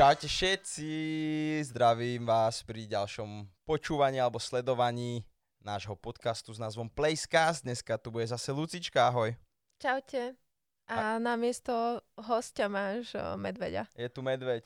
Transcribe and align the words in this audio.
Čaute 0.00 0.32
všetci, 0.32 0.92
zdravím 1.68 2.24
vás 2.24 2.64
pri 2.64 2.88
ďalšom 2.88 3.44
počúvaní 3.68 4.16
alebo 4.16 4.40
sledovaní 4.40 5.28
nášho 5.60 5.92
podcastu 5.92 6.56
s 6.56 6.56
názvom 6.56 6.88
Placecast. 6.88 7.68
Dneska 7.68 8.00
tu 8.00 8.08
bude 8.08 8.24
zase 8.24 8.48
Lucička, 8.48 9.12
ahoj. 9.12 9.36
Čaute. 9.76 10.40
A, 10.88 11.20
na 11.20 11.36
miesto 11.36 12.00
hostia 12.16 12.64
máš 12.72 13.12
medveďa. 13.36 13.92
Je 13.92 14.08
tu 14.08 14.24
medveď. 14.24 14.64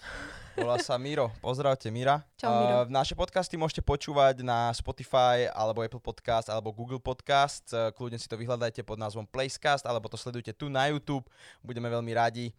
Volá 0.54 0.78
sa 0.78 0.94
Miro. 1.02 1.34
Pozdravte 1.42 1.90
Mira. 1.90 2.22
Čau, 2.38 2.54
Miro. 2.54 2.86
Uh, 2.86 2.94
naše 2.94 3.18
podcasty 3.18 3.58
môžete 3.58 3.82
počúvať 3.82 4.38
na 4.46 4.70
Spotify 4.70 5.50
alebo 5.50 5.82
Apple 5.82 5.98
Podcast 5.98 6.46
alebo 6.46 6.70
Google 6.70 7.02
Podcast. 7.02 7.74
Uh, 7.74 7.90
kľudne 7.90 8.22
si 8.22 8.30
to 8.30 8.38
vyhľadajte 8.38 8.86
pod 8.86 9.02
názvom 9.02 9.26
Placecast 9.26 9.82
alebo 9.82 10.06
to 10.06 10.14
sledujte 10.14 10.54
tu 10.54 10.70
na 10.70 10.94
YouTube. 10.94 11.26
Budeme 11.58 11.90
veľmi 11.90 12.14
radi. 12.14 12.54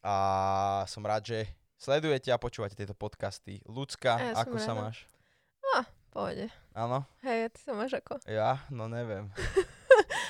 A 0.00 0.80
som 0.88 1.04
rád, 1.04 1.28
že 1.28 1.65
sledujete 1.76 2.28
a 2.28 2.40
počúvate 2.40 2.74
tieto 2.74 2.92
podcasty. 2.92 3.60
Ľudská, 3.64 4.32
Ja 4.32 4.32
ako 4.36 4.56
sa 4.58 4.72
rada. 4.72 4.80
máš? 4.82 4.96
Á, 5.72 5.84
pohode. 6.10 6.46
Áno? 6.72 7.04
Hej, 7.22 7.52
ty 7.52 7.60
sa 7.60 7.72
máš 7.72 7.92
ako? 7.96 8.20
Ja? 8.26 8.60
No 8.68 8.86
neviem. 8.86 9.30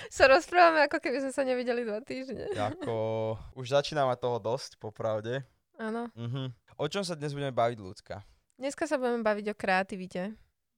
Sa 0.06 0.30
rozprávame, 0.30 0.86
ako 0.86 1.02
keby 1.02 1.18
sme 1.18 1.32
sa 1.34 1.42
nevideli 1.42 1.82
dva 1.82 1.98
týždne. 1.98 2.46
Ako, 2.54 2.94
už 3.58 3.74
začína 3.74 4.06
mať 4.06 4.22
toho 4.22 4.38
dosť, 4.38 4.78
popravde. 4.78 5.42
Áno. 5.76 6.08
Mhm. 6.14 6.54
O 6.78 6.86
čom 6.86 7.02
sa 7.02 7.18
dnes 7.18 7.34
budeme 7.34 7.50
baviť, 7.50 7.78
ľudská? 7.80 8.22
Dneska 8.56 8.86
sa 8.86 9.00
budeme 9.00 9.26
baviť 9.26 9.46
o 9.50 9.58
kreativite. 9.58 10.22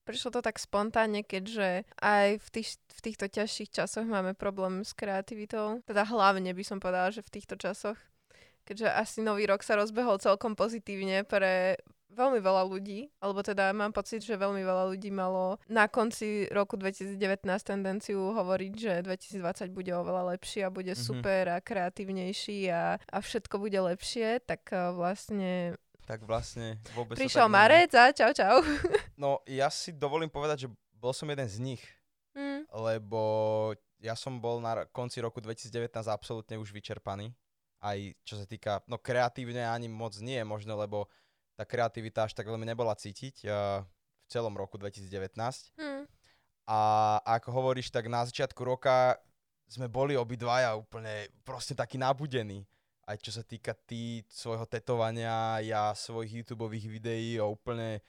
Prišlo 0.09 0.39
to 0.39 0.41
tak 0.41 0.57
spontánne, 0.57 1.21
keďže 1.21 1.85
aj 2.01 2.41
v, 2.41 2.49
tých, 2.49 2.81
v 2.97 3.01
týchto 3.05 3.29
ťažších 3.29 3.69
časoch 3.69 4.09
máme 4.09 4.33
problém 4.33 4.81
s 4.81 4.97
kreativitou. 4.97 5.85
Teda 5.85 6.09
hlavne 6.09 6.49
by 6.57 6.65
som 6.65 6.81
povedala, 6.81 7.13
že 7.13 7.21
v 7.21 7.35
týchto 7.39 7.61
časoch. 7.61 8.01
Keďže 8.69 8.93
asi 8.93 9.19
nový 9.21 9.49
rok 9.49 9.65
sa 9.65 9.75
rozbehol 9.75 10.21
celkom 10.21 10.53
pozitívne 10.53 11.25
pre 11.25 11.81
veľmi 12.11 12.37
veľa 12.39 12.67
ľudí, 12.67 13.09
alebo 13.17 13.41
teda 13.41 13.71
mám 13.71 13.95
pocit, 13.95 14.21
že 14.21 14.35
veľmi 14.35 14.61
veľa 14.61 14.91
ľudí 14.91 15.09
malo 15.09 15.57
na 15.67 15.87
konci 15.87 16.51
roku 16.51 16.75
2019 16.75 17.15
tendenciu 17.63 18.35
hovoriť, 18.35 18.73
že 18.75 18.93
2020 19.07 19.71
bude 19.71 19.93
oveľa 19.95 20.35
lepší 20.35 20.67
a 20.67 20.69
bude 20.69 20.93
Mhm. 20.93 21.01
super 21.01 21.49
a 21.49 21.63
kreatívnejší 21.63 22.69
a, 22.69 22.99
a 22.99 23.17
všetko 23.19 23.57
bude 23.57 23.79
lepšie, 23.79 24.43
tak 24.43 24.67
eh, 24.69 24.91
vlastne 24.91 25.79
Tak 26.05 26.25
vlastne 26.25 26.81
vôbec 26.93 27.17
prišiel 27.17 27.47
marec 27.47 27.93
a 27.95 28.11
čau 28.11 28.33
čau. 28.33 28.61
No, 29.21 29.41
ja 29.45 29.69
si 29.69 29.93
dovolím 29.93 30.29
povedať, 30.29 30.65
že 30.65 30.69
bol 30.93 31.13
som 31.13 31.25
jeden 31.27 31.47
z 31.47 31.57
nich, 31.59 31.85
Mm, 32.35 32.71
lebo 32.71 33.21
ja 33.99 34.15
som 34.15 34.39
bol 34.39 34.59
na 34.59 34.87
konci 34.87 35.19
roku 35.19 35.43
2019 35.43 35.91
absolútne 36.07 36.55
už 36.55 36.71
vyčerpaný. 36.71 37.35
Aj 37.79 37.99
čo 38.27 38.35
sa 38.35 38.47
týka, 38.47 38.83
no 38.91 38.99
kreatívne 38.99 39.63
ani 39.63 39.87
moc 39.87 40.15
nie 40.19 40.39
možno, 40.43 40.75
lebo 40.75 41.07
tá 41.55 41.63
kreativita 41.63 42.27
až 42.27 42.35
tak 42.35 42.47
veľmi 42.47 42.67
nebola 42.67 42.95
cítiť 42.95 43.47
uh, 43.47 43.83
v 43.83 44.27
celom 44.31 44.55
roku 44.55 44.79
2019. 44.79 45.35
mm, 45.75 46.05
A 46.71 46.79
ako 47.23 47.49
hovoríš, 47.51 47.91
tak 47.91 48.07
na 48.07 48.23
začiatku 48.23 48.63
roka 48.63 49.19
sme 49.69 49.91
boli 49.91 50.15
obidvaja 50.15 50.75
úplne 50.75 51.29
proste 51.45 51.77
takí 51.77 52.01
nabudení. 52.01 52.65
Aj 53.09 53.17
čo 53.17 53.33
sa 53.33 53.41
týka 53.41 53.73
ty 53.73 54.21
svojho 54.29 54.69
tetovania, 54.69 55.65
ja 55.65 55.97
svojich 55.97 56.45
YouTube 56.45 56.69
videí 56.69 57.41
úplne 57.41 58.05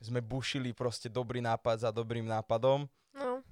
sme 0.00 0.24
bušili 0.24 0.72
proste 0.72 1.12
dobrý 1.12 1.44
nápad 1.44 1.84
za 1.84 1.90
dobrým 1.92 2.24
nápadom. 2.24 2.88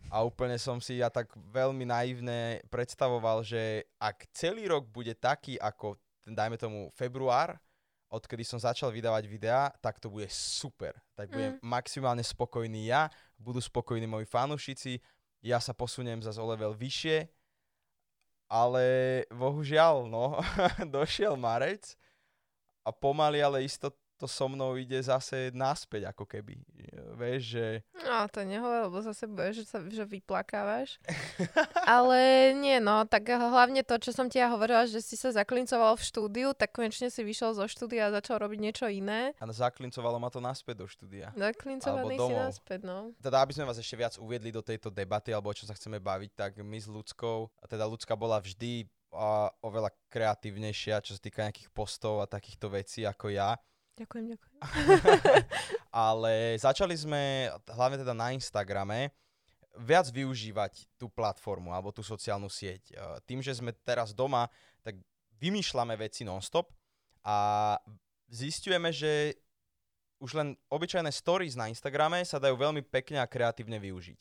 A 0.07 0.23
úplne 0.23 0.55
som 0.57 0.79
si 0.79 1.03
ja 1.03 1.11
tak 1.11 1.35
veľmi 1.35 1.83
naivne 1.83 2.63
predstavoval, 2.71 3.43
že 3.43 3.85
ak 3.99 4.31
celý 4.31 4.71
rok 4.71 4.87
bude 4.87 5.13
taký 5.19 5.59
ako, 5.59 5.99
dajme 6.23 6.55
tomu, 6.55 6.95
február, 6.95 7.59
odkedy 8.07 8.47
som 8.47 8.63
začal 8.63 8.95
vydávať 8.95 9.27
videá, 9.27 9.75
tak 9.83 9.99
to 9.99 10.07
bude 10.07 10.31
super. 10.31 10.95
Tak 11.19 11.35
budem 11.35 11.59
Mm. 11.59 11.67
maximálne 11.67 12.23
spokojný 12.23 12.87
ja, 12.87 13.11
budú 13.35 13.59
spokojní 13.59 14.07
moji 14.07 14.31
fanúšici, 14.31 15.03
ja 15.43 15.59
sa 15.59 15.75
posuniem 15.75 16.23
zase 16.23 16.39
o 16.39 16.47
level 16.47 16.73
vyššie, 16.75 17.27
ale 18.47 18.85
bohužiaľ, 19.35 20.07
no, 20.07 20.39
došiel 20.97 21.35
marec 21.35 21.99
a 22.87 22.95
pomaly, 22.95 23.43
ale 23.43 23.67
isto 23.67 23.91
to 24.17 24.25
so 24.25 24.49
mnou 24.49 24.75
ide 24.81 24.97
zase 25.05 25.53
naspäť, 25.53 26.11
ako 26.11 26.25
keby. 26.25 26.57
Vieš, 27.17 27.43
že... 27.45 27.67
no 28.05 28.25
to 28.33 28.41
nehovor, 28.43 28.89
lebo 28.89 28.99
zase 29.05 29.29
budeš, 29.29 29.63
že 29.63 29.65
sa 29.69 29.79
že 29.85 30.05
vyplakávaš. 30.09 30.97
Ale 31.85 32.53
nie, 32.57 32.81
no, 32.81 33.05
tak 33.05 33.29
hlavne 33.29 33.85
to, 33.85 34.01
čo 34.01 34.17
som 34.17 34.33
ti 34.33 34.41
ja 34.41 34.49
hovorila, 34.49 34.89
že 34.89 35.05
si 35.05 35.15
sa 35.15 35.33
zaklincoval 35.33 36.01
v 36.01 36.03
štúdiu, 36.03 36.49
tak 36.57 36.73
konečne 36.73 37.13
si 37.13 37.21
vyšiel 37.21 37.53
zo 37.53 37.69
štúdia 37.69 38.09
a 38.09 38.15
začal 38.17 38.41
robiť 38.41 38.59
niečo 38.59 38.87
iné. 38.89 39.37
A 39.37 39.45
zaklincovalo 39.53 40.17
ma 40.17 40.33
to 40.33 40.41
naspäť 40.41 40.85
do 40.85 40.87
štúdia. 40.89 41.31
Zaklincovaný 41.37 42.17
si 42.17 42.33
naspäť, 42.33 42.81
no. 42.89 43.13
Teda, 43.21 43.45
aby 43.45 43.53
sme 43.53 43.69
vás 43.69 43.77
ešte 43.77 43.97
viac 44.01 44.17
uviedli 44.17 44.49
do 44.49 44.65
tejto 44.65 44.89
debaty, 44.89 45.37
alebo 45.37 45.53
o 45.53 45.57
čom 45.57 45.69
sa 45.69 45.77
chceme 45.77 46.01
baviť, 46.01 46.31
tak 46.33 46.51
my 46.65 46.79
s 46.81 46.89
ľudskou, 46.89 47.53
a 47.61 47.65
teda 47.69 47.85
ľudská 47.85 48.17
bola 48.17 48.41
vždy 48.41 48.89
a, 49.13 49.53
oveľa 49.65 49.93
kreatívnejšia, 50.09 51.05
čo 51.05 51.17
sa 51.17 51.21
týka 51.21 51.45
nejakých 51.45 51.71
postov 51.73 52.25
a 52.25 52.31
takýchto 52.31 52.73
vecí 52.73 53.05
ako 53.05 53.33
ja. 53.33 53.57
Ďakujem, 53.97 54.25
ďakujem. 54.37 54.59
Ale 56.13 56.61
začali 56.61 56.93
sme, 56.93 57.49
hlavne 57.65 57.97
teda 57.97 58.13
na 58.13 58.37
Instagrame, 58.37 59.09
viac 59.77 60.09
využívať 60.09 60.89
tú 60.97 61.09
platformu 61.09 61.73
alebo 61.73 61.93
tú 61.93 62.01
sociálnu 62.01 62.49
sieť. 62.49 62.93
E, 62.93 62.95
Tým, 63.29 63.41
že 63.45 63.57
sme 63.57 63.73
teraz 63.85 64.13
doma, 64.17 64.49
tak 64.81 64.97
vymýšľame 65.41 65.97
veci 66.01 66.25
nonstop 66.25 66.73
a 67.25 67.77
zistujeme, 68.29 68.93
že 68.93 69.37
už 70.17 70.33
len 70.33 70.57
obyčajné 70.73 71.13
stories 71.13 71.57
na 71.57 71.69
Instagrame 71.69 72.25
sa 72.25 72.41
dajú 72.41 72.57
veľmi 72.57 72.81
pekne 72.89 73.21
a 73.21 73.29
kreatívne 73.29 73.77
využiť. 73.77 74.17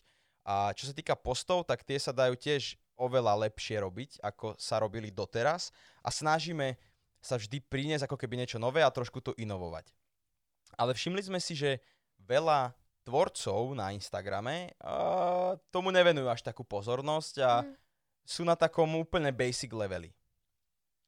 A 0.46 0.76
čo 0.76 0.92
sa 0.92 0.94
týka 0.94 1.16
postov, 1.16 1.64
tak 1.66 1.88
tie 1.88 1.98
sa 1.98 2.12
dajú 2.12 2.36
tiež 2.36 2.76
oveľa 2.96 3.48
lepšie 3.48 3.80
robiť, 3.80 4.24
ako 4.24 4.56
sa 4.60 4.80
robili 4.80 5.12
doteraz 5.12 5.72
a 6.04 6.12
snažíme 6.12 6.76
sa 7.26 7.42
vždy 7.42 7.58
priniesť 7.66 8.06
ako 8.06 8.22
keby 8.22 8.38
niečo 8.38 8.62
nové 8.62 8.86
a 8.86 8.94
trošku 8.94 9.18
to 9.18 9.34
inovovať. 9.34 9.90
Ale 10.78 10.94
všimli 10.94 11.26
sme 11.26 11.42
si, 11.42 11.58
že 11.58 11.82
veľa 12.22 12.78
tvorcov 13.02 13.74
na 13.74 13.94
Instagrame 13.94 14.78
uh, 14.82 15.58
tomu 15.74 15.90
nevenujú 15.90 16.30
až 16.30 16.46
takú 16.46 16.62
pozornosť 16.62 17.36
a 17.42 17.52
Mm. 17.66 17.74
sú 18.26 18.42
na 18.42 18.58
takom 18.58 18.90
úplne 18.98 19.30
basic 19.30 19.70
leveli. 19.70 20.10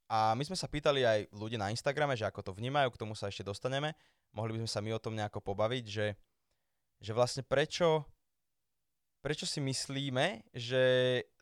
A 0.08 0.38
my 0.38 0.46
sme 0.46 0.56
sa 0.56 0.70
pýtali 0.70 1.04
aj 1.04 1.20
ľudí 1.36 1.58
na 1.60 1.74
Instagrame, 1.74 2.16
že 2.16 2.24
ako 2.24 2.40
to 2.40 2.52
vnímajú, 2.56 2.94
k 2.94 3.02
tomu 3.02 3.18
sa 3.18 3.28
ešte 3.28 3.44
dostaneme. 3.44 3.92
Mohli 4.32 4.56
by 4.56 4.60
sme 4.64 4.72
sa 4.72 4.80
my 4.80 4.92
o 4.96 5.04
tom 5.04 5.18
nejako 5.18 5.42
pobaviť, 5.44 5.86
že, 5.90 6.08
že 7.02 7.12
vlastne 7.12 7.44
prečo, 7.44 8.06
prečo 9.20 9.44
si 9.44 9.60
myslíme, 9.60 10.48
že 10.56 10.84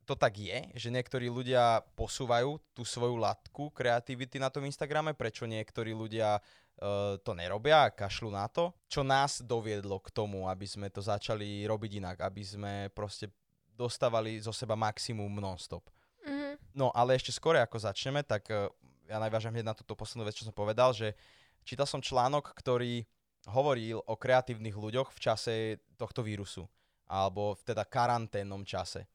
to 0.05 0.13
tak 0.13 0.37
je, 0.37 0.69
že 0.77 0.93
niektorí 0.93 1.27
ľudia 1.27 1.81
posúvajú 1.97 2.61
tú 2.77 2.85
svoju 2.85 3.17
latku 3.17 3.73
kreativity 3.73 4.37
na 4.37 4.53
tom 4.53 4.63
Instagrame, 4.63 5.17
prečo 5.17 5.49
niektorí 5.49 5.91
ľudia 5.97 6.37
uh, 6.37 7.17
to 7.19 7.31
nerobia 7.33 7.89
a 7.89 7.93
kašľú 7.93 8.29
na 8.29 8.45
to. 8.45 8.69
Čo 8.85 9.01
nás 9.01 9.41
doviedlo 9.41 9.97
k 9.99 10.13
tomu, 10.13 10.45
aby 10.45 10.69
sme 10.69 10.93
to 10.93 11.01
začali 11.01 11.65
robiť 11.65 11.91
inak, 11.97 12.17
aby 12.21 12.43
sme 12.45 12.73
proste 12.93 13.33
dostávali 13.75 14.39
zo 14.39 14.55
seba 14.55 14.77
maximum 14.77 15.41
non-stop. 15.41 15.89
Mhm. 16.23 16.77
No 16.77 16.93
ale 16.95 17.17
ešte 17.19 17.35
skôr, 17.35 17.59
ako 17.59 17.81
začneme, 17.81 18.23
tak 18.23 18.47
eh, 18.53 18.69
ja 19.09 19.17
najvážam 19.17 19.51
hneď 19.51 19.65
na 19.65 19.77
túto 19.77 19.97
poslednú 19.97 20.25
vec, 20.25 20.37
čo 20.37 20.47
som 20.47 20.55
povedal, 20.55 20.95
že 20.95 21.17
čítal 21.65 21.89
som 21.89 21.99
článok, 21.99 22.55
ktorý 22.55 23.03
hovoril 23.49 24.01
o 24.01 24.13
kreatívnych 24.17 24.73
ľuďoch 24.73 25.13
v 25.13 25.19
čase 25.21 25.53
tohto 25.97 26.25
vírusu, 26.25 26.65
alebo 27.05 27.53
v 27.53 27.61
teda 27.61 27.85
karanténnom 27.85 28.65
čase. 28.65 29.05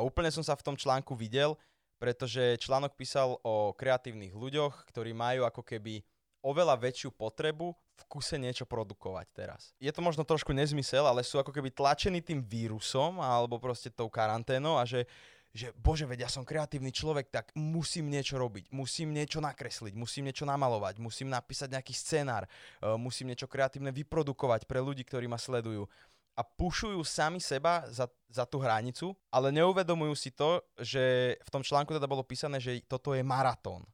A 0.00 0.06
úplne 0.06 0.32
som 0.32 0.40
sa 0.40 0.56
v 0.56 0.64
tom 0.64 0.80
článku 0.80 1.12
videl, 1.12 1.60
pretože 2.00 2.56
článok 2.56 2.96
písal 2.96 3.36
o 3.44 3.76
kreatívnych 3.76 4.32
ľuďoch, 4.32 4.88
ktorí 4.88 5.12
majú 5.12 5.44
ako 5.44 5.60
keby 5.60 6.00
oveľa 6.40 6.80
väčšiu 6.80 7.12
potrebu 7.12 7.76
v 7.76 8.02
kuse 8.08 8.40
niečo 8.40 8.64
produkovať 8.64 9.26
teraz. 9.36 9.76
Je 9.76 9.92
to 9.92 10.00
možno 10.00 10.24
trošku 10.24 10.56
nezmysel, 10.56 11.04
ale 11.04 11.20
sú 11.20 11.36
ako 11.36 11.52
keby 11.52 11.68
tlačení 11.68 12.24
tým 12.24 12.40
vírusom 12.40 13.20
alebo 13.20 13.60
proste 13.60 13.92
tou 13.92 14.08
karanténou 14.08 14.80
a 14.80 14.88
že 14.88 15.04
že 15.50 15.74
bože, 15.74 16.06
veď 16.06 16.26
ja 16.26 16.30
som 16.30 16.46
kreatívny 16.46 16.94
človek, 16.94 17.26
tak 17.26 17.50
musím 17.58 18.06
niečo 18.06 18.38
robiť, 18.38 18.70
musím 18.70 19.10
niečo 19.10 19.42
nakresliť, 19.42 19.98
musím 19.98 20.30
niečo 20.30 20.46
namalovať, 20.46 21.02
musím 21.02 21.26
napísať 21.26 21.74
nejaký 21.74 21.90
scenár, 21.90 22.46
uh, 22.46 22.94
musím 22.94 23.34
niečo 23.34 23.50
kreatívne 23.50 23.90
vyprodukovať 23.90 24.70
pre 24.70 24.78
ľudí, 24.78 25.02
ktorí 25.02 25.26
ma 25.26 25.42
sledujú. 25.42 25.90
A 26.40 26.42
pušujú 26.42 27.04
sami 27.04 27.36
seba 27.36 27.84
za, 27.92 28.08
za 28.32 28.48
tú 28.48 28.64
hranicu, 28.64 29.12
ale 29.28 29.52
neuvedomujú 29.52 30.16
si 30.16 30.32
to, 30.32 30.64
že 30.80 31.36
v 31.36 31.50
tom 31.52 31.60
článku 31.60 31.92
teda 31.92 32.08
bolo 32.08 32.24
písané, 32.24 32.56
že 32.56 32.80
toto 32.88 33.12
je 33.12 33.20
maratón. 33.20 33.84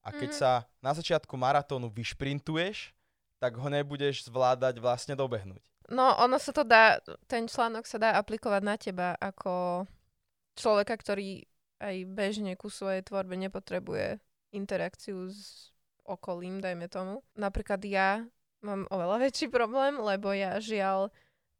A 0.00 0.08
keď 0.08 0.30
Mhm. 0.32 0.38
sa 0.40 0.50
na 0.80 0.96
začiatku 0.96 1.36
maratónu 1.36 1.92
vyšprintuješ, 1.92 2.96
tak 3.36 3.60
ho 3.60 3.68
nebudeš 3.68 4.24
zvládať 4.24 4.80
vlastne 4.80 5.12
dobehnúť. 5.12 5.60
No, 5.92 6.16
ono 6.16 6.40
sa 6.40 6.56
to 6.56 6.64
dá, 6.64 6.96
ten 7.28 7.44
článok 7.44 7.84
sa 7.84 8.00
dá 8.00 8.16
aplikovať 8.16 8.62
na 8.64 8.80
teba 8.80 9.12
ako 9.20 9.84
človeka, 10.56 10.96
ktorý 10.96 11.44
aj 11.84 11.96
bežne 12.08 12.56
ku 12.56 12.72
svojej 12.72 13.04
tvorbe 13.04 13.36
nepotrebuje 13.36 14.16
interakciu 14.56 15.28
s 15.28 15.68
okolím, 16.08 16.64
dajme 16.64 16.88
tomu. 16.88 17.20
Napríklad 17.36 17.84
ja 17.84 18.24
mám 18.64 18.88
oveľa 18.88 19.28
väčší 19.28 19.52
problém, 19.52 20.00
lebo 20.00 20.32
ja 20.32 20.56
žiaľ, 20.56 21.12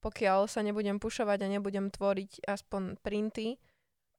pokiaľ 0.05 0.53
sa 0.53 0.61
nebudem 0.61 1.01
pušovať 1.01 1.49
a 1.49 1.53
nebudem 1.57 1.89
tvoriť 1.89 2.45
aspoň 2.45 3.01
printy, 3.01 3.57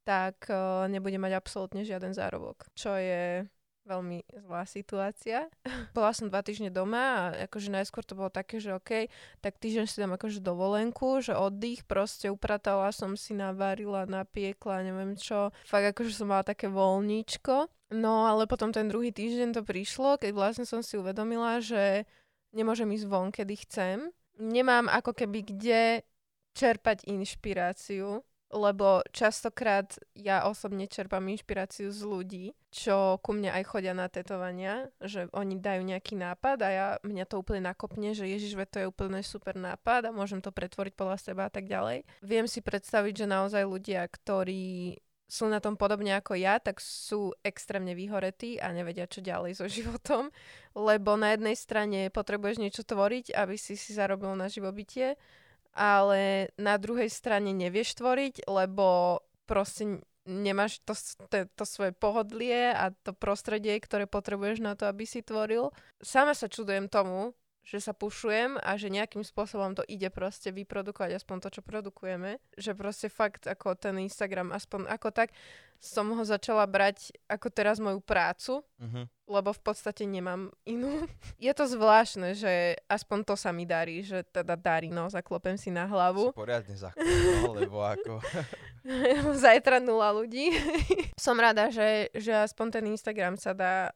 tak 0.02 0.50
uh, 0.50 0.90
nebudem 0.90 1.22
mať 1.22 1.38
absolútne 1.38 1.86
žiaden 1.86 2.18
zárobok, 2.18 2.66
čo 2.74 2.98
je 2.98 3.46
veľmi 3.86 4.26
zlá 4.46 4.66
situácia. 4.66 5.46
Bola 5.98 6.12
som 6.12 6.28
dva 6.28 6.42
týždne 6.42 6.74
doma 6.74 7.02
a 7.06 7.46
akože 7.46 7.70
najskôr 7.70 8.02
to 8.02 8.18
bolo 8.18 8.34
také, 8.34 8.58
že 8.58 8.74
OK, 8.74 9.08
tak 9.40 9.62
týždeň 9.62 9.86
si 9.86 10.02
dám 10.02 10.18
akože 10.18 10.42
dovolenku, 10.42 11.22
že 11.22 11.38
oddych, 11.38 11.86
proste 11.86 12.34
upratala 12.34 12.90
som 12.90 13.14
si, 13.14 13.38
navarila, 13.38 14.10
napiekla, 14.10 14.82
neviem 14.82 15.14
čo. 15.16 15.54
Fakt 15.64 15.86
akože 15.96 16.12
som 16.12 16.34
mala 16.34 16.42
také 16.42 16.66
voľníčko. 16.68 17.70
No 17.94 18.26
ale 18.26 18.50
potom 18.50 18.74
ten 18.74 18.90
druhý 18.90 19.14
týždeň 19.14 19.54
to 19.54 19.62
prišlo, 19.62 20.18
keď 20.18 20.34
vlastne 20.34 20.66
som 20.66 20.82
si 20.82 20.98
uvedomila, 20.98 21.62
že 21.62 22.10
nemôžem 22.50 22.90
ísť 22.90 23.06
von, 23.06 23.30
kedy 23.30 23.56
chcem. 23.70 24.10
Nemám 24.40 24.92
ako 24.92 25.16
keby 25.16 25.40
kde 25.44 25.82
čerpať 26.56 27.08
inšpiráciu 27.08 28.24
lebo 28.56 29.04
častokrát 29.12 30.00
ja 30.16 30.48
osobne 30.48 30.88
čerpám 30.88 31.28
inšpiráciu 31.28 31.90
z 31.90 32.02
ľudí, 32.08 32.46
čo 32.72 33.18
ku 33.20 33.36
mne 33.36 33.52
aj 33.52 33.64
chodia 33.68 33.92
na 33.92 34.08
tetovania, 34.08 34.88
že 35.04 35.28
oni 35.36 35.60
dajú 35.60 35.82
nejaký 35.84 36.16
nápad 36.16 36.58
a 36.64 36.70
ja, 36.70 36.88
mňa 37.04 37.26
to 37.28 37.42
úplne 37.42 37.68
nakopne, 37.68 38.16
že 38.16 38.30
ježiš, 38.30 38.56
to 38.72 38.80
je 38.80 38.90
úplne 38.90 39.20
super 39.26 39.60
nápad 39.60 40.08
a 40.08 40.16
môžem 40.16 40.40
to 40.40 40.56
pretvoriť 40.56 40.94
podľa 40.96 41.18
seba 41.20 41.50
a 41.50 41.52
tak 41.52 41.68
ďalej. 41.68 42.08
Viem 42.24 42.48
si 42.48 42.64
predstaviť, 42.64 43.26
že 43.26 43.28
naozaj 43.28 43.64
ľudia, 43.68 44.08
ktorí 44.08 45.04
sú 45.26 45.50
na 45.50 45.58
tom 45.58 45.74
podobne 45.74 46.18
ako 46.18 46.38
ja, 46.38 46.62
tak 46.62 46.78
sú 46.78 47.34
extrémne 47.42 47.98
vyhoretí 47.98 48.62
a 48.62 48.70
nevedia, 48.70 49.10
čo 49.10 49.26
ďalej 49.26 49.58
so 49.58 49.66
životom, 49.82 50.30
lebo 50.78 51.18
na 51.18 51.34
jednej 51.34 51.58
strane 51.58 52.14
potrebuješ 52.14 52.62
niečo 52.62 52.84
tvoriť, 52.86 53.34
aby 53.34 53.56
si 53.58 53.74
si 53.74 53.92
zarobil 53.94 54.34
na 54.38 54.48
živobytie 54.48 55.18
ale 55.76 56.50
na 56.56 56.80
druhej 56.80 57.12
strane 57.12 57.52
nevieš 57.52 58.00
tvoriť, 58.00 58.48
lebo 58.48 59.20
proste 59.44 60.00
nemáš 60.26 60.82
to, 60.88 60.96
to, 61.30 61.46
to 61.52 61.64
svoje 61.68 61.92
pohodlie 61.92 62.72
a 62.74 62.90
to 63.04 63.12
prostredie, 63.14 63.78
ktoré 63.78 64.10
potrebuješ 64.10 64.64
na 64.64 64.74
to, 64.74 64.90
aby 64.90 65.06
si 65.06 65.22
tvoril. 65.22 65.70
Sama 66.02 66.34
sa 66.34 66.50
čudujem 66.50 66.90
tomu, 66.90 67.36
že 67.66 67.82
sa 67.82 67.98
pušujem 67.98 68.62
a 68.62 68.78
že 68.78 68.94
nejakým 68.94 69.26
spôsobom 69.26 69.74
to 69.74 69.82
ide 69.90 70.14
proste 70.14 70.54
vyprodukovať 70.54 71.18
aspoň 71.18 71.38
to, 71.42 71.50
čo 71.60 71.62
produkujeme. 71.66 72.38
Že 72.54 72.72
proste 72.78 73.08
fakt 73.10 73.50
ako 73.50 73.74
ten 73.74 73.98
Instagram, 74.06 74.54
aspoň 74.54 74.86
ako 74.86 75.10
tak 75.10 75.34
som 75.82 76.14
ho 76.14 76.24
začala 76.24 76.64
brať 76.70 77.10
ako 77.26 77.48
teraz 77.50 77.82
moju 77.82 78.00
prácu, 78.00 78.62
uh-huh. 78.64 79.06
lebo 79.28 79.50
v 79.52 79.62
podstate 79.62 80.06
nemám 80.06 80.54
inú. 80.64 81.10
Je 81.42 81.52
to 81.58 81.66
zvláštne, 81.66 82.38
že 82.38 82.78
aspoň 82.86 83.20
to 83.28 83.36
sa 83.36 83.50
mi 83.50 83.66
darí, 83.66 84.06
že 84.06 84.22
teda 84.30 84.54
darí, 84.56 84.94
no, 84.94 85.10
zaklopem 85.10 85.58
si 85.58 85.74
na 85.74 85.90
hlavu. 85.90 86.32
Si 86.32 86.38
poriadne 86.38 86.76
zaklopem, 86.78 87.50
lebo 87.66 87.82
ako... 87.82 88.22
Zajtra 89.46 89.82
nula 89.82 90.14
ľudí. 90.14 90.54
som 91.18 91.34
rada, 91.42 91.74
že, 91.74 92.14
že 92.14 92.46
aspoň 92.46 92.68
ten 92.70 92.86
Instagram 92.94 93.34
sa 93.42 93.58
dá 93.58 93.90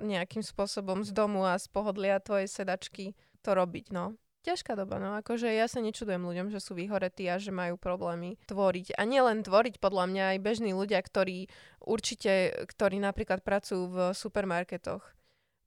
nejakým 0.00 0.42
spôsobom 0.42 1.02
z 1.02 1.10
domu 1.12 1.44
a 1.44 1.58
z 1.58 1.66
pohodlia 1.70 2.22
tvojej 2.22 2.46
sedačky 2.46 3.18
to 3.42 3.50
robiť, 3.54 3.90
no. 3.94 4.18
Ťažká 4.46 4.78
doba, 4.78 5.02
no 5.02 5.18
akože 5.18 5.50
ja 5.50 5.66
sa 5.66 5.82
nečudujem 5.82 6.22
ľuďom, 6.22 6.48
že 6.54 6.62
sú 6.62 6.78
vyhoretí 6.78 7.26
a 7.26 7.42
že 7.42 7.50
majú 7.50 7.74
problémy 7.74 8.38
tvoriť. 8.46 8.94
A 8.94 9.02
nielen 9.02 9.42
tvoriť, 9.42 9.82
podľa 9.82 10.08
mňa 10.08 10.24
aj 10.34 10.38
bežní 10.40 10.72
ľudia, 10.72 11.02
ktorí 11.02 11.50
určite, 11.82 12.54
ktorí 12.70 13.02
napríklad 13.02 13.42
pracujú 13.42 13.84
v 13.90 13.96
supermarketoch. 14.14 15.02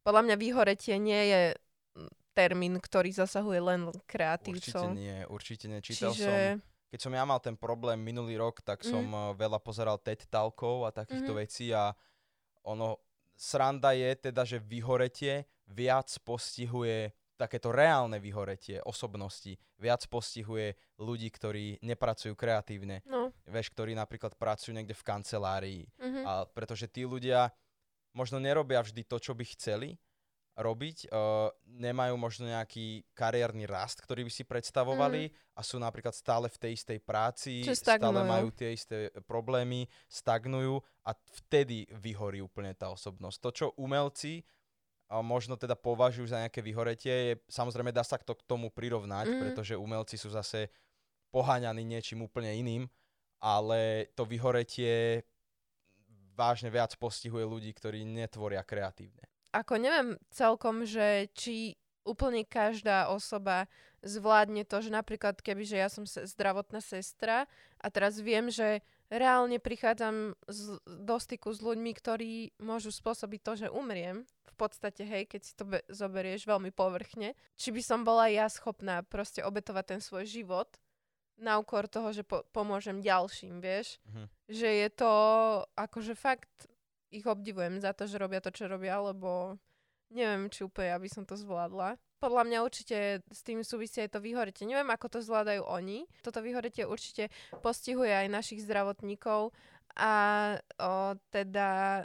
Podľa 0.02 0.22
mňa 0.24 0.36
vyhoretie 0.40 0.96
nie 0.98 1.22
je 1.30 1.42
termín, 2.32 2.80
ktorý 2.80 3.12
zasahuje 3.12 3.60
len 3.60 3.92
kreatívcov. 4.08 4.96
Určite 4.96 4.98
nie, 4.98 5.18
určite 5.28 5.66
nie. 5.68 5.80
Čítal 5.84 6.16
Čiže... 6.16 6.26
som, 6.26 6.36
keď 6.90 7.00
som 7.04 7.14
ja 7.14 7.24
mal 7.28 7.40
ten 7.44 7.60
problém 7.60 8.00
minulý 8.00 8.40
rok, 8.40 8.64
tak 8.64 8.88
som 8.88 9.04
mm. 9.04 9.36
veľa 9.36 9.60
pozeral 9.60 10.00
TED 10.00 10.32
Talkov 10.32 10.88
a 10.88 10.96
takýchto 10.96 11.36
mm-hmm. 11.36 11.44
vecí 11.44 11.76
a 11.76 11.92
ono 12.66 12.98
sranda 13.42 13.98
je 13.98 14.30
teda, 14.30 14.46
že 14.46 14.62
vyhoretie 14.62 15.50
viac 15.66 16.14
postihuje 16.22 17.10
takéto 17.42 17.74
reálne 17.74 18.22
vyhoretie 18.22 18.78
osobnosti, 18.86 19.58
viac 19.82 20.06
postihuje 20.06 20.78
ľudí, 21.02 21.34
ktorí 21.34 21.82
nepracujú 21.82 22.38
kreatívne. 22.38 23.02
No. 23.10 23.34
Vieš, 23.50 23.74
ktorí 23.74 23.98
napríklad 23.98 24.38
pracujú 24.38 24.78
niekde 24.78 24.94
v 24.94 25.08
kancelárii. 25.10 25.84
Mm-hmm. 25.98 26.24
A 26.30 26.46
pretože 26.54 26.86
tí 26.86 27.02
ľudia 27.02 27.50
možno 28.14 28.38
nerobia 28.38 28.86
vždy 28.86 29.02
to, 29.10 29.18
čo 29.18 29.34
by 29.34 29.42
chceli, 29.58 29.98
robiť, 30.60 31.08
uh, 31.08 31.48
nemajú 31.64 32.16
možno 32.20 32.52
nejaký 32.52 33.08
kariérny 33.16 33.64
rast, 33.64 34.04
ktorý 34.04 34.28
by 34.28 34.32
si 34.32 34.44
predstavovali 34.44 35.32
mm. 35.32 35.56
a 35.56 35.62
sú 35.64 35.80
napríklad 35.80 36.12
stále 36.12 36.52
v 36.52 36.58
tej 36.60 36.72
istej 36.76 37.00
práci, 37.00 37.64
stále 37.64 38.22
majú 38.28 38.52
tie 38.52 38.76
isté 38.76 39.08
problémy, 39.24 39.88
stagnujú 40.12 40.84
a 41.08 41.16
vtedy 41.16 41.88
vyhorí 41.96 42.44
úplne 42.44 42.76
tá 42.76 42.92
osobnosť. 42.92 43.38
To, 43.40 43.50
čo 43.56 43.66
umelci 43.80 44.44
uh, 44.44 45.24
možno 45.24 45.56
teda 45.56 45.80
považujú 45.80 46.28
za 46.28 46.44
nejaké 46.44 46.60
vyhoretie, 46.60 47.16
je, 47.32 47.34
samozrejme 47.48 47.96
dá 47.96 48.04
sa 48.04 48.20
to 48.20 48.36
k 48.36 48.44
tomu 48.44 48.68
prirovnať, 48.68 49.32
mm. 49.32 49.40
pretože 49.40 49.80
umelci 49.80 50.20
sú 50.20 50.28
zase 50.36 50.68
poháňaní 51.32 51.88
niečím 51.88 52.28
úplne 52.28 52.52
iným, 52.60 52.84
ale 53.40 54.12
to 54.20 54.28
vyhoretie 54.28 55.24
vážne 56.36 56.68
viac 56.68 56.92
postihuje 57.00 57.48
ľudí, 57.48 57.72
ktorí 57.72 58.04
netvoria 58.04 58.68
kreatívne 58.68 59.31
ako 59.52 59.74
neviem 59.78 60.10
celkom, 60.32 60.88
že 60.88 61.28
či 61.36 61.76
úplne 62.02 62.42
každá 62.48 63.12
osoba 63.14 63.70
zvládne 64.02 64.66
to, 64.66 64.82
že 64.82 64.90
napríklad 64.90 65.38
keby, 65.38 65.62
že 65.62 65.78
ja 65.78 65.86
som 65.86 66.10
zdravotná 66.10 66.82
sestra 66.82 67.46
a 67.78 67.88
teraz 67.94 68.18
viem, 68.18 68.50
že 68.50 68.82
reálne 69.14 69.62
prichádzam 69.62 70.34
z, 70.50 70.82
do 70.88 71.16
styku 71.22 71.54
s 71.54 71.62
ľuďmi, 71.62 71.92
ktorí 71.94 72.34
môžu 72.58 72.90
spôsobiť 72.90 73.40
to, 73.46 73.54
že 73.66 73.68
umriem. 73.70 74.26
V 74.50 74.56
podstate, 74.58 75.06
hej, 75.06 75.30
keď 75.30 75.42
si 75.46 75.54
to 75.54 75.66
be- 75.70 75.86
zoberieš 75.92 76.50
veľmi 76.50 76.74
povrchne. 76.74 77.38
Či 77.60 77.70
by 77.70 77.82
som 77.86 78.02
bola 78.02 78.30
ja 78.32 78.50
schopná 78.50 79.06
proste 79.06 79.46
obetovať 79.46 79.86
ten 79.98 80.02
svoj 80.02 80.26
život 80.26 80.70
na 81.38 81.58
úkor 81.62 81.86
toho, 81.90 82.14
že 82.14 82.26
po- 82.26 82.46
pomôžem 82.54 83.02
ďalším, 83.02 83.62
vieš? 83.62 84.02
Mhm. 84.10 84.26
Že 84.50 84.70
je 84.70 84.90
to 84.94 85.12
akože 85.78 86.14
fakt 86.18 86.72
ich 87.12 87.28
obdivujem 87.28 87.84
za 87.84 87.92
to, 87.92 88.08
že 88.08 88.18
robia 88.18 88.40
to, 88.40 88.50
čo 88.50 88.72
robia, 88.72 88.98
lebo 89.04 89.60
neviem, 90.12 90.52
či 90.52 90.68
úplne 90.68 90.96
aby 90.96 91.08
som 91.08 91.24
to 91.24 91.36
zvládla. 91.40 91.96
Podľa 92.22 92.44
mňa 92.48 92.60
určite 92.62 93.26
s 93.28 93.42
tým 93.42 93.66
súvisí 93.66 93.98
aj 94.04 94.14
to 94.14 94.20
vyhoretie. 94.22 94.68
Neviem, 94.70 94.94
ako 94.94 95.18
to 95.18 95.20
zvládajú 95.26 95.66
oni. 95.66 96.06
Toto 96.22 96.44
vyhoretie 96.44 96.86
určite 96.86 97.34
postihuje 97.66 98.14
aj 98.14 98.28
našich 98.30 98.62
zdravotníkov 98.62 99.50
a 99.98 100.14
o, 100.78 101.18
teda, 101.34 102.04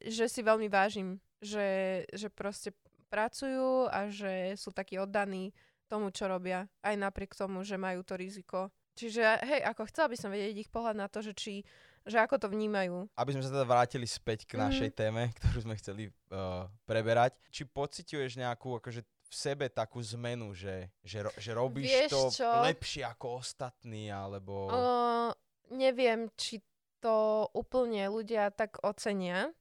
že 0.00 0.26
si 0.32 0.40
veľmi 0.40 0.72
vážim, 0.72 1.20
že, 1.44 2.02
že 2.10 2.32
proste 2.32 2.72
pracujú 3.12 3.90
a 3.90 4.08
že 4.08 4.56
sú 4.56 4.72
takí 4.72 4.96
oddaní 4.96 5.52
tomu, 5.90 6.14
čo 6.14 6.30
robia, 6.30 6.70
aj 6.86 6.94
napriek 6.94 7.34
tomu, 7.34 7.66
že 7.66 7.74
majú 7.74 8.06
to 8.06 8.14
riziko. 8.14 8.70
Čiže 8.94 9.42
hej, 9.42 9.60
ako 9.66 9.82
chcela 9.90 10.08
by 10.08 10.16
som 10.16 10.30
vedieť 10.30 10.56
ich 10.66 10.70
pohľad 10.70 10.96
na 10.96 11.10
to, 11.10 11.20
že 11.20 11.34
či 11.34 11.66
že 12.08 12.16
ako 12.20 12.36
to 12.40 12.46
vnímajú. 12.48 13.08
Aby 13.16 13.36
sme 13.36 13.44
sa 13.44 13.52
teda 13.52 13.66
vrátili 13.68 14.08
späť 14.08 14.48
k 14.48 14.56
našej 14.56 14.90
mm. 14.92 14.96
téme, 14.96 15.22
ktorú 15.36 15.58
sme 15.64 15.74
chceli 15.76 16.08
uh, 16.08 16.66
preberať. 16.88 17.36
Či 17.52 17.68
pociťuješ 17.68 18.40
nejakú 18.40 18.80
akože 18.80 19.04
v 19.04 19.34
sebe 19.34 19.70
takú 19.70 20.02
zmenu, 20.02 20.50
že, 20.56 20.90
že, 21.06 21.22
že 21.38 21.50
robíš 21.54 21.86
Vieš 21.86 22.10
to 22.10 22.22
čo? 22.42 22.50
lepšie 22.66 23.06
ako 23.06 23.38
ostatní, 23.38 24.10
alebo... 24.10 24.66
Uh, 24.66 25.30
neviem, 25.70 26.26
či 26.34 26.58
to 26.98 27.46
úplne 27.54 28.10
ľudia 28.10 28.50
tak 28.50 28.82
ocenia, 28.82 29.54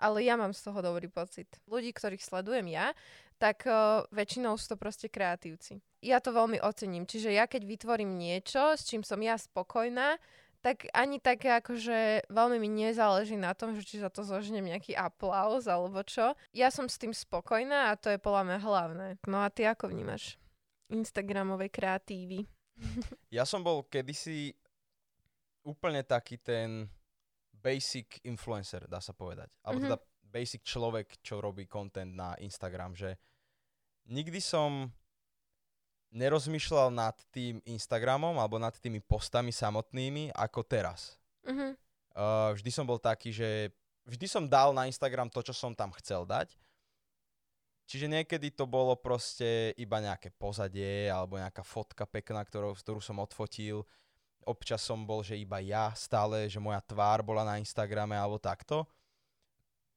ale 0.00 0.24
ja 0.24 0.40
mám 0.40 0.56
z 0.56 0.64
toho 0.64 0.80
dobrý 0.80 1.12
pocit. 1.12 1.46
Ľudí, 1.68 1.92
ktorých 1.92 2.24
sledujem 2.24 2.72
ja, 2.72 2.96
tak 3.36 3.68
uh, 3.68 4.04
väčšinou 4.08 4.56
sú 4.56 4.72
to 4.72 4.76
proste 4.80 5.12
kreatívci. 5.12 5.84
Ja 6.00 6.20
to 6.24 6.32
veľmi 6.32 6.60
ocením. 6.64 7.04
Čiže 7.04 7.36
ja 7.36 7.44
keď 7.44 7.68
vytvorím 7.68 8.16
niečo, 8.16 8.72
s 8.72 8.88
čím 8.88 9.04
som 9.04 9.20
ja 9.20 9.36
spokojná, 9.36 10.16
tak 10.60 10.88
ani 10.92 11.16
také 11.20 11.56
akože 11.56 12.28
veľmi 12.28 12.60
mi 12.60 12.68
nezáleží 12.68 13.36
na 13.36 13.56
tom, 13.56 13.72
že 13.72 13.80
či 13.80 13.96
za 14.00 14.12
to 14.12 14.20
zloženiem 14.20 14.76
nejaký 14.76 14.92
aplauz 14.92 15.64
alebo 15.64 16.04
čo. 16.04 16.36
Ja 16.52 16.68
som 16.68 16.84
s 16.84 17.00
tým 17.00 17.16
spokojná 17.16 17.92
a 17.92 17.98
to 17.98 18.12
je 18.12 18.20
podľa 18.20 18.42
mňa 18.44 18.58
hlavné. 18.60 19.06
No 19.24 19.40
a 19.40 19.48
ty 19.48 19.64
ako 19.64 19.88
vnímaš 19.88 20.36
Instagramové 20.92 21.72
kreatívy? 21.72 22.44
Ja 23.30 23.44
som 23.46 23.62
bol 23.62 23.86
kedysi 23.86 24.50
úplne 25.62 26.02
taký 26.02 26.40
ten 26.40 26.88
basic 27.52 28.18
influencer, 28.24 28.88
dá 28.88 28.98
sa 29.04 29.12
povedať. 29.12 29.52
Alebo 29.60 29.84
mm-hmm. 29.84 29.96
teda 29.96 30.08
basic 30.32 30.62
človek, 30.64 31.20
čo 31.20 31.44
robí 31.44 31.68
content 31.68 32.10
na 32.10 32.34
Instagram, 32.40 32.96
že 32.96 33.20
nikdy 34.08 34.40
som 34.40 34.88
nerozmýšľal 36.10 36.90
nad 36.90 37.16
tým 37.30 37.62
Instagramom 37.66 38.38
alebo 38.38 38.58
nad 38.58 38.74
tými 38.76 38.98
postami 39.02 39.54
samotnými 39.54 40.34
ako 40.34 40.60
teraz. 40.66 41.18
Uh-huh. 41.46 41.74
Uh, 42.14 42.50
vždy 42.58 42.70
som 42.70 42.84
bol 42.84 42.98
taký, 42.98 43.30
že 43.30 43.70
vždy 44.04 44.26
som 44.26 44.44
dal 44.44 44.74
na 44.74 44.90
Instagram 44.90 45.30
to, 45.30 45.40
čo 45.40 45.54
som 45.54 45.72
tam 45.72 45.94
chcel 45.94 46.26
dať 46.26 46.58
Čiže 47.90 48.06
niekedy 48.06 48.54
to 48.54 48.70
bolo 48.70 48.94
proste 48.94 49.74
iba 49.74 49.98
nejaké 49.98 50.30
pozadie 50.38 51.10
alebo 51.10 51.42
nejaká 51.42 51.66
fotka 51.66 52.06
pekná, 52.06 52.46
ktorú, 52.46 52.78
ktorú 52.78 53.02
som 53.02 53.18
odfotil. 53.18 53.82
Občas 54.46 54.78
som 54.78 55.02
bol, 55.02 55.26
že 55.26 55.34
iba 55.34 55.58
ja 55.58 55.90
stále, 55.98 56.46
že 56.46 56.62
moja 56.62 56.78
tvár 56.86 57.26
bola 57.26 57.42
na 57.42 57.58
Instagrame 57.58 58.14
alebo 58.14 58.38
takto. 58.38 58.86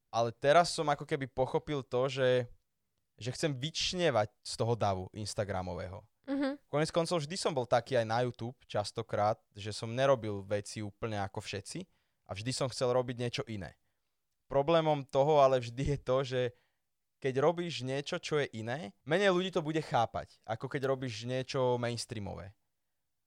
Ale 0.10 0.34
teraz 0.34 0.74
som 0.74 0.90
ako 0.90 1.06
keby 1.06 1.30
pochopil 1.30 1.86
to, 1.86 2.10
že, 2.10 2.50
že 3.18 3.34
chcem 3.34 3.54
vyčnievať 3.54 4.30
z 4.42 4.54
toho 4.58 4.74
davu 4.74 5.06
Instagramového. 5.14 6.02
Mhm. 6.24 6.56
Konec 6.72 6.90
koncov 6.90 7.20
vždy 7.20 7.36
som 7.36 7.52
bol 7.52 7.68
taký 7.68 8.00
aj 8.00 8.06
na 8.08 8.24
YouTube 8.24 8.56
častokrát, 8.66 9.36
že 9.54 9.76
som 9.76 9.92
nerobil 9.92 10.42
veci 10.48 10.80
úplne 10.80 11.20
ako 11.20 11.44
všetci 11.44 11.84
a 12.28 12.32
vždy 12.32 12.52
som 12.56 12.72
chcel 12.72 12.96
robiť 12.96 13.16
niečo 13.20 13.44
iné. 13.52 13.76
Problémom 14.48 15.04
toho 15.08 15.44
ale 15.44 15.60
vždy 15.60 15.84
je 15.96 16.00
to, 16.00 16.18
že 16.24 16.42
keď 17.24 17.40
robíš 17.40 17.88
niečo, 17.88 18.20
čo 18.20 18.40
je 18.40 18.52
iné, 18.52 18.92
menej 19.08 19.32
ľudí 19.32 19.52
to 19.56 19.64
bude 19.64 19.80
chápať, 19.80 20.36
ako 20.44 20.68
keď 20.68 20.92
robíš 20.92 21.24
niečo 21.24 21.80
mainstreamové. 21.80 22.52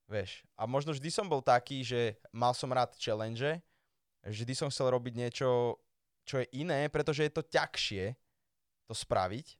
Vieš, 0.06 0.44
a 0.54 0.68
možno 0.68 0.92
vždy 0.94 1.08
som 1.10 1.26
bol 1.26 1.40
taký, 1.42 1.82
že 1.82 2.14
mal 2.30 2.52
som 2.52 2.70
rád 2.70 2.94
challenge, 3.00 3.58
vždy 4.22 4.52
som 4.54 4.68
chcel 4.70 4.92
robiť 4.92 5.14
niečo, 5.16 5.80
čo 6.28 6.44
je 6.44 6.46
iné, 6.54 6.86
pretože 6.92 7.26
je 7.26 7.32
to 7.32 7.42
ťažšie 7.42 8.14
to 8.86 8.94
spraviť. 8.94 9.58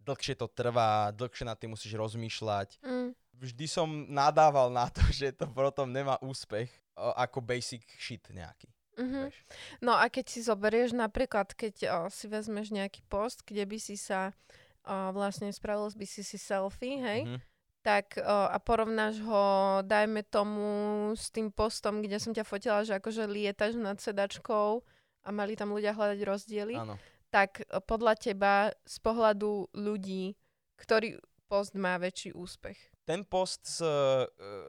Dlhšie 0.00 0.34
to 0.34 0.48
trvá, 0.48 1.12
dlhšie 1.12 1.44
nad 1.44 1.60
tým 1.60 1.76
musíš 1.76 1.92
rozmýšľať. 1.94 2.80
Mm. 2.80 3.12
Vždy 3.36 3.66
som 3.68 3.88
nadával 4.08 4.68
na 4.68 4.88
to, 4.88 5.00
že 5.12 5.32
to 5.32 5.48
potom 5.48 5.88
nemá 5.88 6.16
úspech 6.20 6.68
ako 6.96 7.40
basic 7.40 7.80
shit 7.96 8.24
nejaký. 8.28 8.68
Mhm. 9.00 9.20
Vieš. 9.28 9.36
No 9.80 9.96
a 9.96 10.12
keď 10.12 10.24
si 10.28 10.40
zoberieš 10.44 10.92
napríklad, 10.92 11.56
keď 11.56 11.74
o, 11.88 11.98
si 12.12 12.28
vezmeš 12.28 12.68
nejaký 12.68 13.00
post, 13.08 13.40
kde 13.48 13.64
by 13.64 13.78
si 13.80 13.96
sa 13.96 14.36
o, 14.84 15.12
vlastne 15.16 15.48
spravil 15.48 15.88
by 15.96 16.04
si 16.04 16.20
si 16.20 16.36
selfie, 16.36 17.00
hej, 17.00 17.20
Mhm. 17.24 17.38
tak 17.80 18.20
o, 18.20 18.24
a 18.52 18.60
porovnáš 18.60 19.24
ho, 19.24 19.44
dajme 19.80 20.20
tomu, 20.28 20.68
s 21.16 21.32
tým 21.32 21.48
postom, 21.48 22.04
kde 22.04 22.20
som 22.20 22.36
ťa 22.36 22.44
fotila, 22.44 22.84
že 22.84 23.00
akože 23.00 23.24
lietaš 23.24 23.80
nad 23.80 23.96
sedačkou 23.96 24.84
a 25.24 25.28
mali 25.32 25.56
tam 25.56 25.72
ľudia 25.72 25.96
hľadať 25.96 26.20
rozdiely, 26.20 26.76
Áno. 26.76 27.00
Tak 27.30 27.62
o, 27.66 27.78
podľa 27.80 28.14
teba 28.14 28.54
z 28.84 28.96
pohľadu 28.98 29.70
ľudí, 29.72 30.34
ktorý 30.76 31.16
post 31.46 31.74
má 31.74 31.96
väčší 31.96 32.34
úspech? 32.34 32.78
Ten 33.02 33.22
post 33.22 33.66
s, 33.66 33.78
e, 33.78 34.26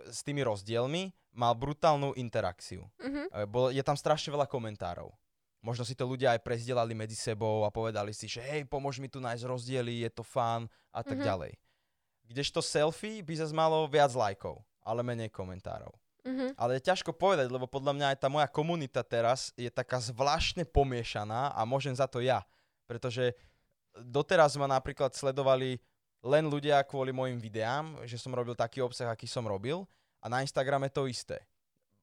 s 0.08 0.22
tými 0.22 0.42
rozdielmi 0.42 1.10
mal 1.34 1.54
brutálnu 1.54 2.14
interakciu. 2.16 2.86
E, 2.98 3.46
Bol, 3.46 3.70
je 3.70 3.82
tam 3.82 3.94
strašne 3.94 4.32
veľa 4.32 4.46
komentárov. 4.46 5.10
Možno 5.62 5.86
si 5.86 5.94
to 5.94 6.10
ľudia 6.10 6.34
aj 6.34 6.42
prezdielali 6.42 6.98
medzi 6.98 7.14
sebou 7.14 7.62
a 7.62 7.70
povedali 7.70 8.18
si, 8.18 8.26
že 8.26 8.42
hej, 8.42 8.66
pomôž 8.66 8.98
mi 8.98 9.06
tu 9.06 9.22
nájsť 9.22 9.46
rozdiely, 9.46 10.02
je 10.02 10.10
to 10.10 10.26
fun 10.26 10.66
a 10.90 11.06
tak 11.06 11.22
Mhm. 11.22 11.26
ďalej. 11.26 11.54
Kdežto 12.26 12.66
selfie 12.66 13.22
by 13.22 13.34
zase 13.38 13.54
malo 13.54 13.86
viac 13.86 14.10
lajkov, 14.10 14.58
ale 14.82 15.06
menej 15.06 15.30
komentárov. 15.30 15.94
Mhm. 16.22 16.54
Ale 16.54 16.78
je 16.78 16.86
ťažko 16.86 17.18
povedať, 17.18 17.50
lebo 17.50 17.66
podľa 17.66 17.98
mňa 17.98 18.06
aj 18.14 18.18
tá 18.22 18.28
moja 18.30 18.46
komunita 18.46 19.02
teraz 19.02 19.50
je 19.58 19.70
taká 19.74 19.98
zvláštne 19.98 20.70
pomiešaná 20.70 21.50
a 21.58 21.62
môžem 21.66 21.98
za 21.98 22.06
to 22.06 22.22
ja. 22.22 22.46
Pretože 22.86 23.34
doteraz 23.98 24.54
ma 24.56 24.70
napríklad 24.70 25.18
sledovali 25.18 25.82
len 26.22 26.46
ľudia 26.46 26.86
kvôli 26.86 27.10
mojim 27.10 27.42
videám, 27.42 27.98
že 28.06 28.22
som 28.22 28.30
robil 28.30 28.54
taký 28.54 28.86
obsah, 28.86 29.10
aký 29.10 29.26
som 29.26 29.42
robil 29.42 29.90
a 30.22 30.30
na 30.30 30.46
Instagrame 30.46 30.94
to 30.94 31.10
isté. 31.10 31.42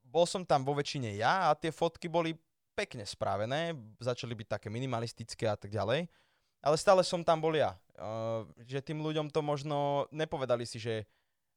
Bol 0.03 0.27
som 0.27 0.43
tam 0.43 0.67
vo 0.67 0.75
väčšine 0.75 1.15
ja 1.15 1.47
a 1.47 1.55
tie 1.55 1.71
fotky 1.71 2.11
boli 2.11 2.35
pekne 2.75 3.07
spravené, 3.07 3.75
začali 4.03 4.35
byť 4.35 4.49
také 4.59 4.69
minimalistické 4.71 5.47
a 5.47 5.55
tak 5.55 5.71
ďalej, 5.71 6.11
ale 6.63 6.77
stále 6.79 7.07
som 7.07 7.23
tam 7.23 7.39
bol 7.39 7.55
ja. 7.55 7.79
Uh, 7.99 8.47
že 8.63 8.83
tým 8.83 9.03
ľuďom 9.03 9.31
to 9.31 9.43
možno 9.43 10.07
nepovedali 10.15 10.63
si, 10.63 10.79
že, 10.79 11.07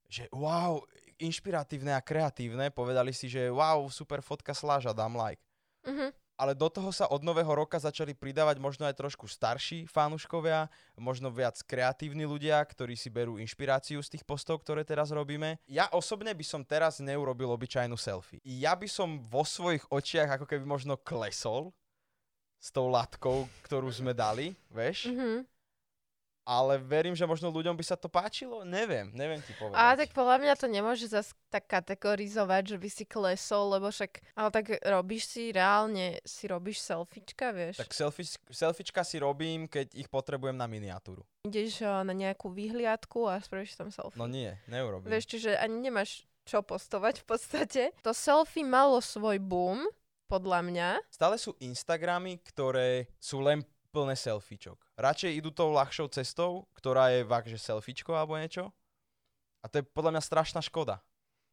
že 0.10 0.25
wow, 0.34 0.82
inšpiratívne 1.21 1.93
a 1.93 2.01
kreatívne, 2.01 2.73
povedali 2.73 3.13
si, 3.13 3.29
že 3.29 3.53
wow, 3.53 3.85
super 3.93 4.25
fotka 4.25 4.51
sláža, 4.51 4.91
dám 4.91 5.13
like. 5.13 5.41
Mhm. 5.85 6.13
Ale 6.41 6.57
do 6.57 6.73
toho 6.73 6.89
sa 6.89 7.05
od 7.05 7.21
nového 7.21 7.53
roka 7.53 7.77
začali 7.77 8.17
pridávať 8.17 8.57
možno 8.57 8.89
aj 8.89 8.97
trošku 8.97 9.29
starší 9.29 9.85
fanúškovia, 9.85 10.73
možno 10.97 11.29
viac 11.29 11.53
kreatívni 11.61 12.25
ľudia, 12.25 12.57
ktorí 12.65 12.97
si 12.97 13.13
berú 13.13 13.37
inšpiráciu 13.37 14.01
z 14.01 14.17
tých 14.17 14.25
postov, 14.25 14.65
ktoré 14.65 14.81
teraz 14.81 15.13
robíme. 15.13 15.61
Ja 15.69 15.85
osobne 15.93 16.33
by 16.33 16.41
som 16.41 16.65
teraz 16.65 16.97
neurobil 16.97 17.45
obyčajnú 17.45 17.93
selfie. 17.93 18.41
Ja 18.41 18.73
by 18.73 18.89
som 18.89 19.21
vo 19.21 19.45
svojich 19.45 19.85
očiach 19.93 20.41
ako 20.41 20.49
keby 20.49 20.65
možno 20.65 20.97
klesol 20.97 21.77
s 22.57 22.73
tou 22.73 22.89
latkou, 22.89 23.45
ktorú 23.61 23.93
sme 23.93 24.17
dali, 24.17 24.57
vieš. 24.73 25.13
Mhm. 25.13 25.45
Ale 26.41 26.81
verím, 26.81 27.13
že 27.13 27.29
možno 27.29 27.53
ľuďom 27.53 27.77
by 27.77 27.86
sa 27.86 27.93
to 27.93 28.10
páčilo. 28.10 28.65
Neviem, 28.65 29.13
neviem 29.13 29.39
ti 29.45 29.53
povedať. 29.55 29.77
A 29.77 29.93
tak 29.93 30.10
podľa 30.12 30.38
mňa 30.41 30.53
to 30.57 30.67
nemôže 30.67 31.05
zas 31.05 31.38
tak 31.53 31.69
kategorizovať, 31.69 32.75
že 32.75 32.77
by 32.81 32.89
si 32.89 33.03
klesol, 33.05 33.77
lebo 33.77 33.93
však, 33.93 34.21
ale 34.33 34.50
tak 34.50 34.65
robíš 34.81 35.29
si 35.29 35.53
reálne, 35.53 36.17
si 36.25 36.50
robíš 36.50 36.81
selfiečka, 36.81 37.53
vieš. 37.53 37.77
Tak 37.77 37.93
selfie, 37.93 38.25
selfiečka 38.50 39.05
si 39.05 39.21
robím, 39.21 39.69
keď 39.69 39.93
ich 39.93 40.10
potrebujem 40.10 40.57
na 40.57 40.65
miniatúru. 40.65 41.21
Ideš 41.45 41.86
o, 41.86 42.01
na 42.01 42.13
nejakú 42.13 42.50
vyhliadku 42.50 43.29
a 43.29 43.38
spravíš 43.38 43.77
tam 43.77 43.93
selfie. 43.93 44.17
No 44.17 44.25
nie, 44.25 44.57
neurobím. 44.65 45.13
Vieš, 45.13 45.38
čiže 45.38 45.57
ani 45.62 45.77
nemáš 45.77 46.25
čo 46.50 46.65
postovať 46.65 47.21
v 47.21 47.25
podstate. 47.25 47.81
To 48.01 48.17
selfie 48.17 48.65
malo 48.65 48.98
svoj 48.98 49.38
boom, 49.38 49.86
podľa 50.31 50.60
mňa. 50.63 50.89
Stále 51.12 51.36
sú 51.36 51.51
Instagramy, 51.60 52.39
ktoré 52.39 53.12
sú 53.19 53.43
len 53.43 53.67
plné 53.91 54.15
selfiečok. 54.15 54.79
Radšej 54.95 55.38
idú 55.38 55.51
tou 55.51 55.69
ľahšou 55.75 56.07
cestou, 56.10 56.65
ktorá 56.74 57.12
je 57.12 57.27
fakt, 57.27 57.51
že 57.51 57.60
selfiečko 57.60 58.15
alebo 58.15 58.39
niečo. 58.39 58.71
A 59.62 59.69
to 59.69 59.83
je 59.83 59.86
podľa 59.86 60.17
mňa 60.17 60.24
strašná 60.24 60.63
škoda. 60.63 61.03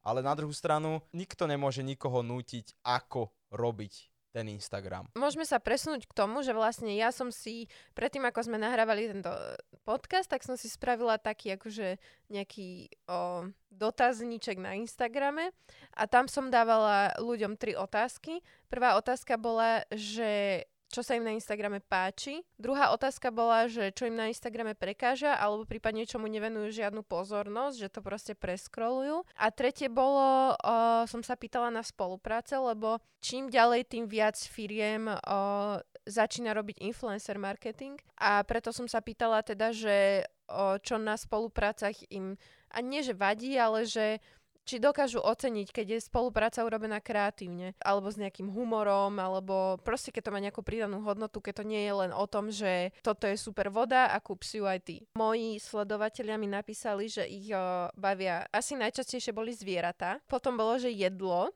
Ale 0.00 0.25
na 0.25 0.33
druhú 0.33 0.54
stranu, 0.54 1.02
nikto 1.12 1.45
nemôže 1.45 1.83
nikoho 1.83 2.23
nútiť, 2.25 2.78
ako 2.87 3.28
robiť 3.50 4.09
ten 4.30 4.47
Instagram. 4.54 5.09
Môžeme 5.16 5.42
sa 5.42 5.59
presunúť 5.59 6.04
k 6.07 6.16
tomu, 6.16 6.45
že 6.45 6.52
vlastne 6.52 6.92
ja 6.95 7.11
som 7.11 7.33
si, 7.33 7.66
predtým 7.97 8.23
ako 8.28 8.47
sme 8.47 8.61
nahrávali 8.61 9.09
tento 9.11 9.33
podcast, 9.83 10.28
tak 10.28 10.45
som 10.45 10.54
si 10.54 10.68
spravila 10.68 11.16
taký 11.16 11.57
akože 11.57 11.97
nejaký 12.28 12.92
o, 13.09 13.49
dotazníček 13.73 14.61
na 14.61 14.76
Instagrame 14.76 15.50
a 15.97 16.04
tam 16.04 16.28
som 16.28 16.52
dávala 16.52 17.16
ľuďom 17.18 17.57
tri 17.57 17.73
otázky. 17.73 18.45
Prvá 18.68 19.00
otázka 19.00 19.40
bola, 19.40 19.83
že 19.90 20.62
čo 20.88 21.04
sa 21.04 21.14
im 21.21 21.25
na 21.25 21.37
Instagrame 21.37 21.85
páči. 21.85 22.40
Druhá 22.57 22.90
otázka 22.97 23.28
bola, 23.28 23.68
že 23.68 23.92
čo 23.92 24.09
im 24.09 24.16
na 24.16 24.33
Instagrame 24.33 24.73
prekáža, 24.73 25.37
alebo 25.37 25.68
prípadne 25.68 26.09
čomu 26.09 26.26
nevenujú 26.33 26.73
žiadnu 26.73 27.04
pozornosť, 27.04 27.76
že 27.76 27.92
to 27.92 28.00
proste 28.00 28.35
preskrolujú. 28.35 29.21
A 29.37 29.52
tretie 29.52 29.92
bolo, 29.92 30.57
o, 30.57 31.04
som 31.04 31.21
sa 31.21 31.37
pýtala 31.37 31.68
na 31.68 31.85
spolupráce, 31.85 32.57
lebo 32.57 32.99
čím 33.21 33.52
ďalej, 33.52 33.85
tým 33.85 34.04
viac 34.09 34.40
firiem 34.40 35.12
o, 35.12 35.18
začína 36.09 36.57
robiť 36.57 36.80
influencer 36.80 37.37
marketing. 37.37 38.00
A 38.16 38.40
preto 38.49 38.73
som 38.73 38.88
sa 38.88 39.04
pýtala 39.04 39.45
teda, 39.45 39.76
že 39.76 40.25
o, 40.49 40.80
čo 40.80 40.97
na 40.97 41.21
spoluprácach 41.21 41.95
im, 42.09 42.40
a 42.73 42.80
nie 42.80 43.04
že 43.04 43.12
vadí, 43.12 43.61
ale 43.61 43.85
že 43.85 44.25
či 44.68 44.76
dokážu 44.76 45.25
oceniť, 45.25 45.72
keď 45.72 45.87
je 45.96 46.06
spolupráca 46.12 46.60
urobená 46.60 47.00
kreatívne, 47.00 47.72
alebo 47.80 48.12
s 48.12 48.20
nejakým 48.20 48.52
humorom, 48.52 49.16
alebo 49.16 49.80
proste 49.80 50.12
keď 50.12 50.28
to 50.28 50.34
má 50.37 50.44
nejakú 50.44 50.60
pridanú 50.60 51.00
hodnotu, 51.00 51.40
keď 51.40 51.64
to 51.64 51.64
nie 51.64 51.88
je 51.88 51.94
len 51.96 52.12
o 52.12 52.28
tom, 52.28 52.52
že 52.52 52.92
toto 53.00 53.25
je 53.25 53.40
super 53.40 53.72
voda 53.72 54.12
a 54.12 54.20
kúp 54.20 54.44
si 54.44 54.60
ju 54.60 54.68
aj 54.68 54.84
ty. 54.84 54.96
Moji 55.16 55.56
sledovatelia 55.56 56.37
mi 56.37 56.52
napísali, 56.52 57.08
že 57.08 57.25
ich 57.25 57.48
o, 57.48 57.88
bavia, 57.96 58.44
asi 58.52 58.76
najčastejšie 58.76 59.32
boli 59.32 59.56
zvieratá, 59.56 60.20
potom 60.28 60.60
bolo, 60.60 60.76
že 60.76 60.92
jedlo, 60.92 61.48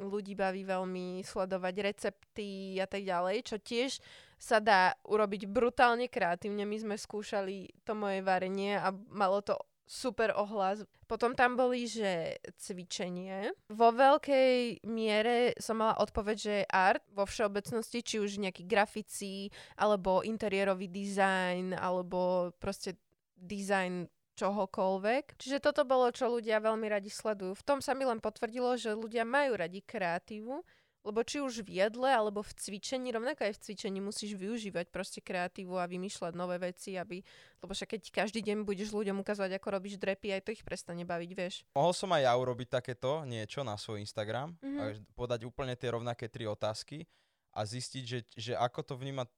ľudí 0.00 0.36
baví 0.36 0.64
veľmi 0.64 1.24
sledovať 1.24 1.74
recepty 1.80 2.76
a 2.80 2.88
tak 2.88 3.04
ďalej, 3.04 3.36
čo 3.44 3.56
tiež 3.60 4.00
sa 4.36 4.60
dá 4.60 4.92
urobiť 5.08 5.48
brutálne 5.48 6.12
kreatívne. 6.12 6.68
My 6.68 6.76
sme 6.76 6.96
skúšali 7.00 7.72
to 7.88 7.96
moje 7.96 8.20
varenie 8.20 8.76
a 8.76 8.92
malo 8.92 9.40
to 9.40 9.56
super 9.86 10.34
ohlas. 10.34 10.82
Potom 11.06 11.38
tam 11.38 11.54
boli, 11.54 11.86
že 11.86 12.42
cvičenie. 12.58 13.54
Vo 13.70 13.94
veľkej 13.94 14.82
miere 14.90 15.54
som 15.62 15.78
mala 15.78 15.94
odpoveď, 16.02 16.36
že 16.36 16.56
art 16.66 17.06
vo 17.14 17.22
všeobecnosti, 17.22 18.02
či 18.02 18.16
už 18.18 18.42
nejaký 18.42 18.66
grafici, 18.66 19.48
alebo 19.78 20.26
interiérový 20.26 20.90
dizajn, 20.90 21.78
alebo 21.78 22.50
proste 22.58 22.98
dizajn 23.38 24.10
čohokoľvek. 24.36 25.40
Čiže 25.40 25.64
toto 25.64 25.88
bolo, 25.88 26.12
čo 26.12 26.28
ľudia 26.28 26.60
veľmi 26.60 26.86
radi 26.92 27.08
sledujú. 27.08 27.56
V 27.56 27.64
tom 27.64 27.78
sa 27.80 27.96
mi 27.96 28.04
len 28.04 28.20
potvrdilo, 28.20 28.76
že 28.76 28.92
ľudia 28.92 29.24
majú 29.24 29.56
radi 29.56 29.80
kreatívu, 29.80 30.60
lebo 31.06 31.22
či 31.22 31.38
už 31.38 31.62
v 31.62 31.86
jedle, 31.86 32.10
alebo 32.10 32.42
v 32.42 32.50
cvičení, 32.50 33.14
rovnako 33.14 33.46
aj 33.46 33.54
v 33.54 33.62
cvičení 33.62 34.02
musíš 34.02 34.34
využívať 34.34 34.90
proste 34.90 35.22
kreatívu 35.22 35.78
a 35.78 35.86
vymýšľať 35.86 36.34
nové 36.34 36.58
veci, 36.58 36.98
aby, 36.98 37.22
lebo 37.62 37.70
však 37.70 37.94
keď 37.94 38.02
každý 38.10 38.42
deň 38.42 38.66
budeš 38.66 38.90
ľuďom 38.90 39.22
ukazovať, 39.22 39.54
ako 39.54 39.68
robíš 39.70 40.02
drepy, 40.02 40.34
aj 40.34 40.42
to 40.42 40.50
ich 40.50 40.66
prestane 40.66 41.06
baviť, 41.06 41.30
vieš. 41.30 41.62
Mohol 41.78 41.94
som 41.94 42.10
aj 42.10 42.22
ja 42.26 42.34
urobiť 42.34 42.68
takéto 42.68 43.22
niečo 43.22 43.62
na 43.62 43.78
svoj 43.78 44.02
Instagram, 44.02 44.58
Mhm. 44.58 44.78
a 44.82 44.84
podať 45.14 45.46
úplne 45.46 45.78
tie 45.78 45.94
rovnaké 45.94 46.26
tri 46.26 46.42
otázky 46.44 47.06
a 47.54 47.62
zistiť, 47.62 48.02
že, 48.04 48.18
že 48.34 48.52
ako 48.52 48.82
to 48.82 48.94
vníma 48.98 49.30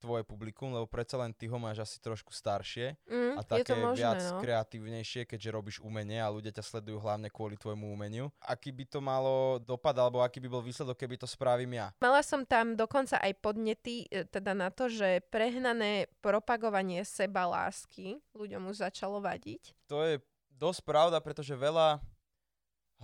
tvoje 0.00 0.24
publikum, 0.24 0.72
lebo 0.72 0.88
predsa 0.88 1.20
len 1.20 1.36
ty 1.36 1.44
ho 1.44 1.60
máš 1.60 1.84
asi 1.84 2.00
trošku 2.00 2.32
staršie 2.32 2.96
Mm, 3.04 3.36
a 3.36 3.44
také 3.44 3.76
možné, 3.76 4.00
viac 4.00 4.20
no. 4.32 4.40
kreatívnejšie, 4.40 5.28
keďže 5.28 5.50
robíš 5.52 5.76
umenie 5.84 6.16
a 6.16 6.32
ľudia 6.32 6.50
ťa 6.50 6.64
sledujú 6.64 6.98
hlavne 6.98 7.28
kvôli 7.28 7.60
tvojmu 7.60 7.92
umeniu. 7.92 8.32
Aký 8.40 8.72
by 8.72 8.84
to 8.88 8.98
malo 8.98 9.60
dopad, 9.60 9.92
alebo 10.00 10.24
aký 10.24 10.40
by 10.40 10.48
bol 10.48 10.64
výsledok, 10.64 10.96
keby 10.96 11.20
to 11.20 11.28
spravím 11.28 11.76
ja? 11.76 11.92
Mala 12.00 12.24
som 12.24 12.48
tam 12.48 12.72
dokonca 12.74 13.20
aj 13.20 13.32
podnety 13.38 14.08
e, 14.08 14.24
teda 14.24 14.56
na 14.56 14.72
to, 14.72 14.88
že 14.88 15.20
prehnané 15.28 16.08
propagovanie 16.24 17.04
seba 17.04 17.44
lásky 17.44 18.18
ľuďom 18.32 18.72
už 18.72 18.88
začalo 18.88 19.20
vadiť. 19.20 19.76
To 19.92 20.00
je 20.02 20.18
dosť 20.56 20.80
pravda, 20.82 21.20
pretože 21.20 21.52
veľa, 21.52 22.00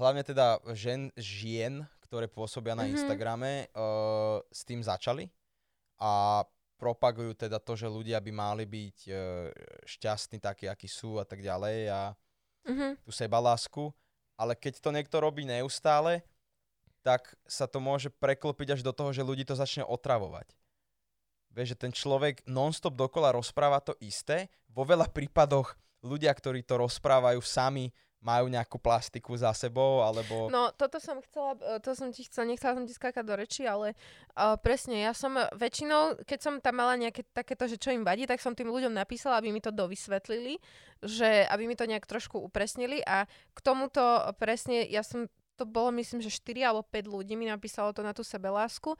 hlavne 0.00 0.22
teda 0.24 0.60
žen, 0.72 1.12
žien, 1.16 1.84
ktoré 2.06 2.30
pôsobia 2.30 2.72
na 2.78 2.86
Mhm. 2.86 2.92
Instagrame, 2.94 3.66
uh, 3.74 4.38
s 4.48 4.62
tým 4.62 4.80
začali 4.80 5.26
a 5.98 6.44
propagujú 6.76 7.32
teda 7.34 7.56
to, 7.60 7.72
že 7.74 7.88
ľudia 7.88 8.20
by 8.20 8.32
mali 8.32 8.64
byť 8.68 8.98
uh, 9.08 9.16
šťastní 9.88 10.38
takí, 10.40 10.68
akí 10.68 10.88
sú 10.88 11.16
a 11.20 11.24
tak 11.24 11.40
ďalej 11.40 11.90
a 11.90 12.00
Mhm. 12.66 12.98
tú 13.06 13.14
sebalásku, 13.14 13.94
ale 14.34 14.58
keď 14.58 14.82
to 14.82 14.90
niekto 14.90 15.16
robí 15.22 15.46
neustále, 15.46 16.26
tak 17.06 17.38
sa 17.46 17.70
to 17.70 17.78
môže 17.78 18.10
preklopiť 18.10 18.74
až 18.74 18.80
do 18.82 18.90
toho, 18.90 19.14
že 19.14 19.22
ľudí 19.22 19.46
to 19.46 19.54
začne 19.54 19.86
otravovať. 19.86 20.50
Vieš, 21.54 21.72
že 21.72 21.80
ten 21.86 21.92
človek 21.94 22.42
non-stop 22.44 22.98
dokola 22.98 23.32
rozpráva 23.32 23.78
to 23.78 23.94
isté. 24.02 24.50
Vo 24.68 24.82
veľa 24.82 25.08
prípadoch 25.08 25.78
ľudia, 26.02 26.34
ktorí 26.34 26.66
to 26.66 26.82
rozprávajú 26.82 27.40
sami, 27.40 27.94
majú 28.24 28.50
nejakú 28.50 28.80
plastiku 28.80 29.36
za 29.38 29.54
sebou, 29.54 30.02
alebo... 30.02 30.50
No, 30.50 30.74
toto 30.74 30.98
som 30.98 31.22
chcela, 31.22 31.54
to 31.78 31.94
som 31.94 32.10
ti 32.10 32.26
chcela, 32.26 32.50
nechcela 32.50 32.74
som 32.74 32.86
ti 32.88 32.94
skákať 32.96 33.24
do 33.24 33.34
reči, 33.38 33.62
ale 33.68 33.94
uh, 34.34 34.58
presne, 34.58 35.04
ja 35.04 35.14
som 35.14 35.36
väčšinou, 35.54 36.26
keď 36.26 36.38
som 36.42 36.54
tam 36.58 36.80
mala 36.80 36.98
nejaké 36.98 37.22
takéto, 37.30 37.70
že 37.70 37.78
čo 37.78 37.94
im 37.94 38.02
vadí, 38.02 38.26
tak 38.26 38.42
som 38.42 38.56
tým 38.56 38.72
ľuďom 38.72 38.90
napísala, 38.90 39.38
aby 39.38 39.54
mi 39.54 39.62
to 39.62 39.70
dovysvetlili, 39.70 40.58
že 41.04 41.46
aby 41.46 41.70
mi 41.70 41.78
to 41.78 41.86
nejak 41.86 42.08
trošku 42.08 42.40
upresnili 42.40 43.04
a 43.04 43.28
k 43.28 43.58
tomuto 43.62 44.02
presne, 44.40 44.88
ja 44.90 45.06
som 45.06 45.30
to 45.56 45.64
bolo 45.64 45.88
myslím, 45.96 46.20
že 46.20 46.28
4 46.28 46.68
alebo 46.68 46.84
5 46.84 47.08
ľudí 47.08 47.32
mi 47.32 47.48
napísalo 47.48 47.88
to 47.96 48.04
na 48.04 48.12
tú 48.12 48.20
sebelásku 48.20 48.92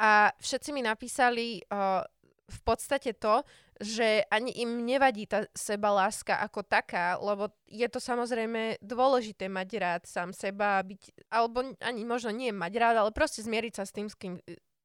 a 0.00 0.32
všetci 0.40 0.72
mi 0.72 0.80
napísali 0.80 1.60
uh, 1.68 2.00
v 2.48 2.60
podstate 2.64 3.12
to, 3.20 3.44
že 3.78 4.26
ani 4.26 4.50
im 4.58 4.82
nevadí 4.82 5.30
tá 5.30 5.46
sebaláska 5.54 6.42
ako 6.42 6.66
taká, 6.66 7.14
lebo 7.22 7.50
je 7.70 7.86
to 7.86 8.02
samozrejme 8.02 8.82
dôležité 8.82 9.46
mať 9.46 9.68
rád 9.78 10.02
sám 10.04 10.34
seba, 10.34 10.82
byť, 10.82 11.30
alebo 11.30 11.62
ani 11.78 12.02
možno 12.02 12.34
nie 12.34 12.50
mať 12.50 12.72
rád, 12.74 12.96
ale 12.98 13.10
proste 13.14 13.46
zmieriť 13.46 13.72
sa 13.78 13.84
s 13.86 13.94
tým, 13.94 14.10
s 14.10 14.16
kým, 14.18 14.34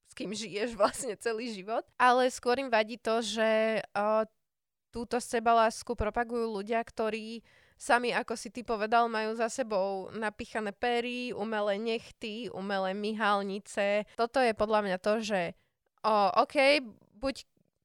s 0.10 0.14
kým 0.14 0.30
žiješ 0.30 0.76
vlastne 0.80 1.18
celý 1.18 1.50
život. 1.50 1.82
Ale 1.98 2.30
skôr 2.30 2.62
im 2.62 2.70
vadí 2.70 3.02
to, 3.02 3.26
že 3.26 3.82
uh, 3.98 4.30
túto 4.94 5.18
sebalásku 5.18 5.98
propagujú 5.98 6.62
ľudia, 6.62 6.78
ktorí 6.86 7.42
sami, 7.84 8.14
ako 8.14 8.38
si 8.38 8.54
ty 8.54 8.62
povedal, 8.62 9.10
majú 9.10 9.34
za 9.34 9.50
sebou 9.50 10.14
napichané 10.14 10.72
pery, 10.72 11.34
umelé 11.34 11.82
nechty, 11.82 12.48
umelé 12.54 12.94
myhalnice. 12.94 14.06
Toto 14.16 14.40
je 14.40 14.54
podľa 14.54 14.80
mňa 14.86 14.98
to, 15.02 15.14
že 15.20 15.42
o, 16.06 16.32
OK, 16.46 16.80
buď 17.20 17.36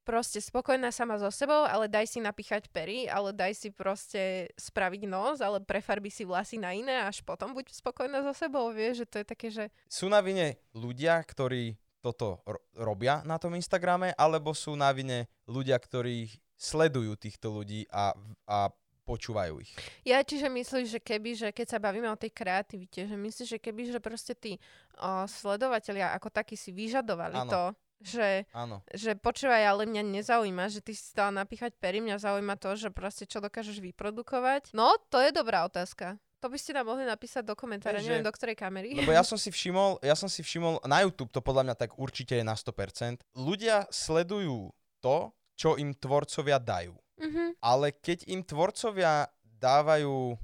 proste 0.08 0.40
spokojná 0.40 0.88
sama 0.88 1.20
so 1.20 1.28
sebou, 1.28 1.68
ale 1.68 1.84
daj 1.84 2.08
si 2.08 2.24
napíchať 2.24 2.72
pery, 2.72 3.04
ale 3.12 3.36
daj 3.36 3.52
si 3.52 3.68
proste 3.68 4.48
spraviť 4.56 5.04
nos, 5.04 5.44
ale 5.44 5.60
prefarbi 5.60 6.08
si 6.08 6.24
vlasy 6.24 6.56
na 6.56 6.72
iné, 6.72 7.04
až 7.04 7.20
potom 7.20 7.52
buď 7.52 7.68
spokojná 7.76 8.24
so 8.24 8.32
sebou, 8.32 8.72
vieš, 8.72 9.04
že 9.04 9.06
to 9.12 9.16
je 9.20 9.26
také, 9.28 9.48
že... 9.52 9.68
Sú 9.84 10.08
na 10.08 10.24
vine 10.24 10.56
ľudia, 10.72 11.20
ktorí 11.20 11.76
toto 12.00 12.40
ro- 12.48 12.64
robia 12.72 13.20
na 13.28 13.36
tom 13.36 13.52
Instagrame, 13.52 14.16
alebo 14.16 14.56
sú 14.56 14.72
na 14.80 14.88
vine 14.96 15.28
ľudia, 15.44 15.76
ktorí 15.76 16.32
sledujú 16.56 17.12
týchto 17.20 17.52
ľudí 17.52 17.84
a, 17.92 18.16
a 18.48 18.72
počúvajú 19.04 19.60
ich. 19.60 19.72
Ja 20.08 20.24
čiže 20.24 20.48
myslíš, 20.48 20.88
že 20.88 21.00
keby, 21.00 21.30
že 21.36 21.48
keď 21.52 21.76
sa 21.76 21.78
bavíme 21.80 22.08
o 22.12 22.16
tej 22.16 22.32
kreativite, 22.32 23.04
že 23.04 23.16
myslíš, 23.16 23.48
že 23.56 23.58
keby, 23.60 23.92
že 23.92 24.00
proste 24.00 24.32
tí 24.36 24.60
o, 25.00 25.24
sledovatelia 25.24 26.12
ako 26.16 26.28
takí 26.28 26.56
si 26.56 26.72
vyžadovali 26.72 27.36
Áno. 27.40 27.48
to, 27.52 27.62
že, 27.98 28.46
Áno. 28.54 28.80
že 28.94 29.18
počúvaj, 29.18 29.62
ale 29.66 29.82
mňa 29.84 30.02
nezaujíma, 30.22 30.70
že 30.70 30.78
ty 30.78 30.94
si 30.94 31.02
stala 31.02 31.34
napíchať 31.34 31.74
pery, 31.76 31.98
mňa 31.98 32.22
zaujíma 32.22 32.54
to, 32.56 32.78
že 32.78 32.88
proste 32.94 33.26
čo 33.26 33.42
dokážeš 33.42 33.82
vyprodukovať. 33.82 34.70
No, 34.72 34.94
to 35.10 35.18
je 35.18 35.34
dobrá 35.34 35.66
otázka. 35.66 36.16
To 36.38 36.46
by 36.46 36.54
ste 36.54 36.70
nám 36.70 36.86
mohli 36.86 37.02
napísať 37.02 37.42
do 37.42 37.58
komentára, 37.58 37.98
neviem 37.98 38.22
do 38.22 38.30
ktorej 38.30 38.54
kamery. 38.54 38.94
Lebo 38.94 39.10
ja 39.10 39.26
som 39.26 39.34
si 39.34 39.50
všimol, 39.50 39.98
ja 39.98 40.14
som 40.14 40.30
si 40.30 40.46
všimol, 40.46 40.78
na 40.86 41.02
YouTube 41.02 41.34
to 41.34 41.42
podľa 41.42 41.66
mňa 41.66 41.74
tak 41.74 41.98
určite 41.98 42.38
je 42.38 42.46
na 42.46 42.54
100%. 42.54 43.26
Ľudia 43.34 43.90
sledujú 43.90 44.70
to, 45.02 45.34
čo 45.58 45.74
im 45.74 45.90
tvorcovia 45.90 46.62
dajú. 46.62 46.94
Mhm. 47.18 47.58
Ale 47.58 47.90
keď 47.90 48.30
im 48.30 48.46
tvorcovia 48.46 49.26
dávajú 49.42 50.38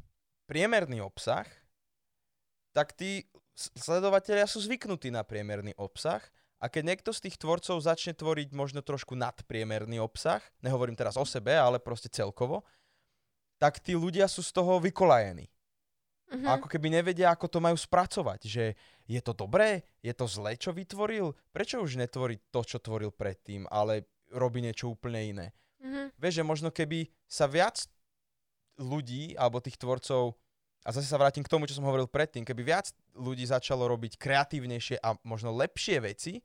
priemerný 0.51 0.99
obsah, 0.99 1.47
tak 2.75 2.91
tí 2.99 3.23
s- 3.55 3.71
sledovatelia 3.79 4.51
sú 4.51 4.59
zvyknutí 4.59 5.15
na 5.15 5.23
priemerný 5.23 5.79
obsah 5.79 6.19
a 6.63 6.71
keď 6.71 6.83
niekto 6.95 7.11
z 7.13 7.29
tých 7.29 7.37
tvorcov 7.37 7.77
začne 7.83 8.15
tvoriť 8.17 8.55
možno 8.55 8.81
trošku 8.81 9.19
nadpriemerný 9.19 10.01
obsah, 10.01 10.41
nehovorím 10.65 10.97
teraz 10.97 11.19
o 11.19 11.27
sebe, 11.27 11.53
ale 11.53 11.83
proste 11.83 12.09
celkovo, 12.09 12.65
tak 13.59 13.81
tí 13.81 13.95
ľudia 13.95 14.27
sú 14.31 14.41
z 14.43 14.53
toho 14.55 14.79
vykolajení. 14.81 15.51
Mhm. 16.35 16.47
A 16.49 16.57
ako 16.57 16.67
keby 16.67 16.89
nevedia, 16.91 17.31
ako 17.31 17.47
to 17.47 17.59
majú 17.61 17.77
spracovať. 17.77 18.41
Že 18.49 18.65
je 19.07 19.21
to 19.21 19.33
dobré, 19.37 19.85
je 20.01 20.13
to 20.17 20.25
zlé, 20.25 20.57
čo 20.57 20.73
vytvoril, 20.73 21.37
prečo 21.53 21.79
už 21.79 22.01
netvorí 22.01 22.41
to, 22.49 22.65
čo 22.65 22.81
tvoril 22.81 23.13
predtým, 23.13 23.69
ale 23.69 24.09
robí 24.33 24.65
niečo 24.65 24.91
úplne 24.91 25.21
iné. 25.21 25.47
Mhm. 25.85 26.17
Vieš, 26.17 26.35
že 26.41 26.45
možno 26.45 26.69
keby 26.73 27.13
sa 27.29 27.45
viac 27.45 27.85
ľudí, 28.81 29.39
alebo 29.39 29.63
tých 29.63 29.79
tvorcov, 29.79 30.35
a 30.85 30.93
zase 30.93 31.09
sa 31.09 31.17
vrátim 31.17 31.41
k 31.41 31.49
tomu, 31.49 31.65
čo 31.65 31.75
som 31.75 31.89
hovoril 31.89 32.05
predtým, 32.05 32.45
keby 32.45 32.63
viac 32.63 32.93
ľudí 33.17 33.49
začalo 33.49 33.89
robiť 33.89 34.21
kreatívnejšie 34.21 35.01
a 35.01 35.17
možno 35.25 35.51
lepšie 35.57 35.97
veci, 36.05 36.45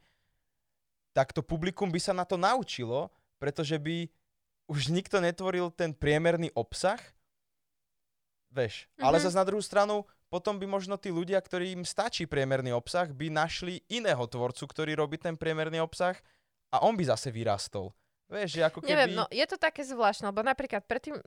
tak 1.12 1.36
to 1.36 1.44
publikum 1.44 1.92
by 1.92 2.00
sa 2.00 2.16
na 2.16 2.24
to 2.24 2.40
naučilo, 2.40 3.12
pretože 3.36 3.76
by 3.76 4.08
už 4.72 4.94
nikto 4.94 5.20
netvoril 5.20 5.74
ten 5.76 5.92
priemerný 5.92 6.54
obsah, 6.56 7.02
vieš. 8.50 8.88
Ale 8.98 9.20
Mhm. 9.20 9.24
zase 9.28 9.36
na 9.36 9.46
druhú 9.46 9.62
stranu, 9.62 10.06
potom 10.30 10.62
by 10.62 10.66
možno 10.70 10.96
tí 10.96 11.10
ľudia, 11.10 11.42
ktorým 11.42 11.82
stačí 11.84 12.30
priemerný 12.30 12.72
obsah, 12.72 13.10
by 13.10 13.34
našli 13.34 13.82
iného 13.90 14.22
tvorcu, 14.30 14.64
ktorý 14.70 14.94
robí 14.96 15.18
ten 15.18 15.34
priemerný 15.34 15.82
obsah 15.82 16.16
a 16.70 16.86
on 16.86 16.94
by 16.94 17.04
zase 17.10 17.34
vyrastol. 17.34 17.92
Vieš, 18.30 18.62
že 18.62 18.62
ako 18.62 18.86
keby... 18.86 18.94
Neviem, 18.94 19.18
no 19.18 19.26
je 19.34 19.46
to 19.50 19.58
také 19.58 19.82
zvláštne, 19.82 20.30
lebo 20.30 20.46
napríklad 20.46 20.86
predtým, 20.86 21.18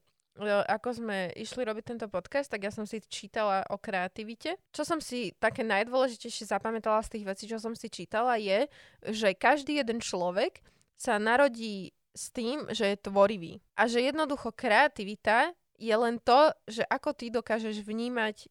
ako 0.41 0.89
sme 0.97 1.29
išli 1.37 1.63
robiť 1.67 1.85
tento 1.85 2.07
podcast, 2.09 2.49
tak 2.49 2.65
ja 2.65 2.73
som 2.73 2.89
si 2.89 3.05
čítala 3.05 3.69
o 3.69 3.77
kreativite. 3.77 4.57
Čo 4.73 4.89
som 4.89 4.99
si 4.99 5.37
také 5.37 5.61
najdôležitejšie 5.61 6.49
zapamätala 6.49 7.05
z 7.05 7.19
tých 7.19 7.25
vecí, 7.29 7.45
čo 7.45 7.61
som 7.61 7.77
si 7.77 7.93
čítala, 7.93 8.41
je, 8.41 8.65
že 9.05 9.37
každý 9.37 9.81
jeden 9.85 10.01
človek 10.01 10.65
sa 10.97 11.21
narodí 11.21 11.93
s 12.17 12.33
tým, 12.33 12.69
že 12.73 12.93
je 12.93 13.05
tvorivý. 13.09 13.61
A 13.77 13.89
že 13.89 14.05
jednoducho 14.05 14.53
kreativita 14.53 15.53
je 15.81 15.95
len 15.97 16.21
to, 16.21 16.53
že 16.69 16.85
ako 16.87 17.11
ty 17.17 17.33
dokážeš 17.33 17.83
vnímať 17.83 18.47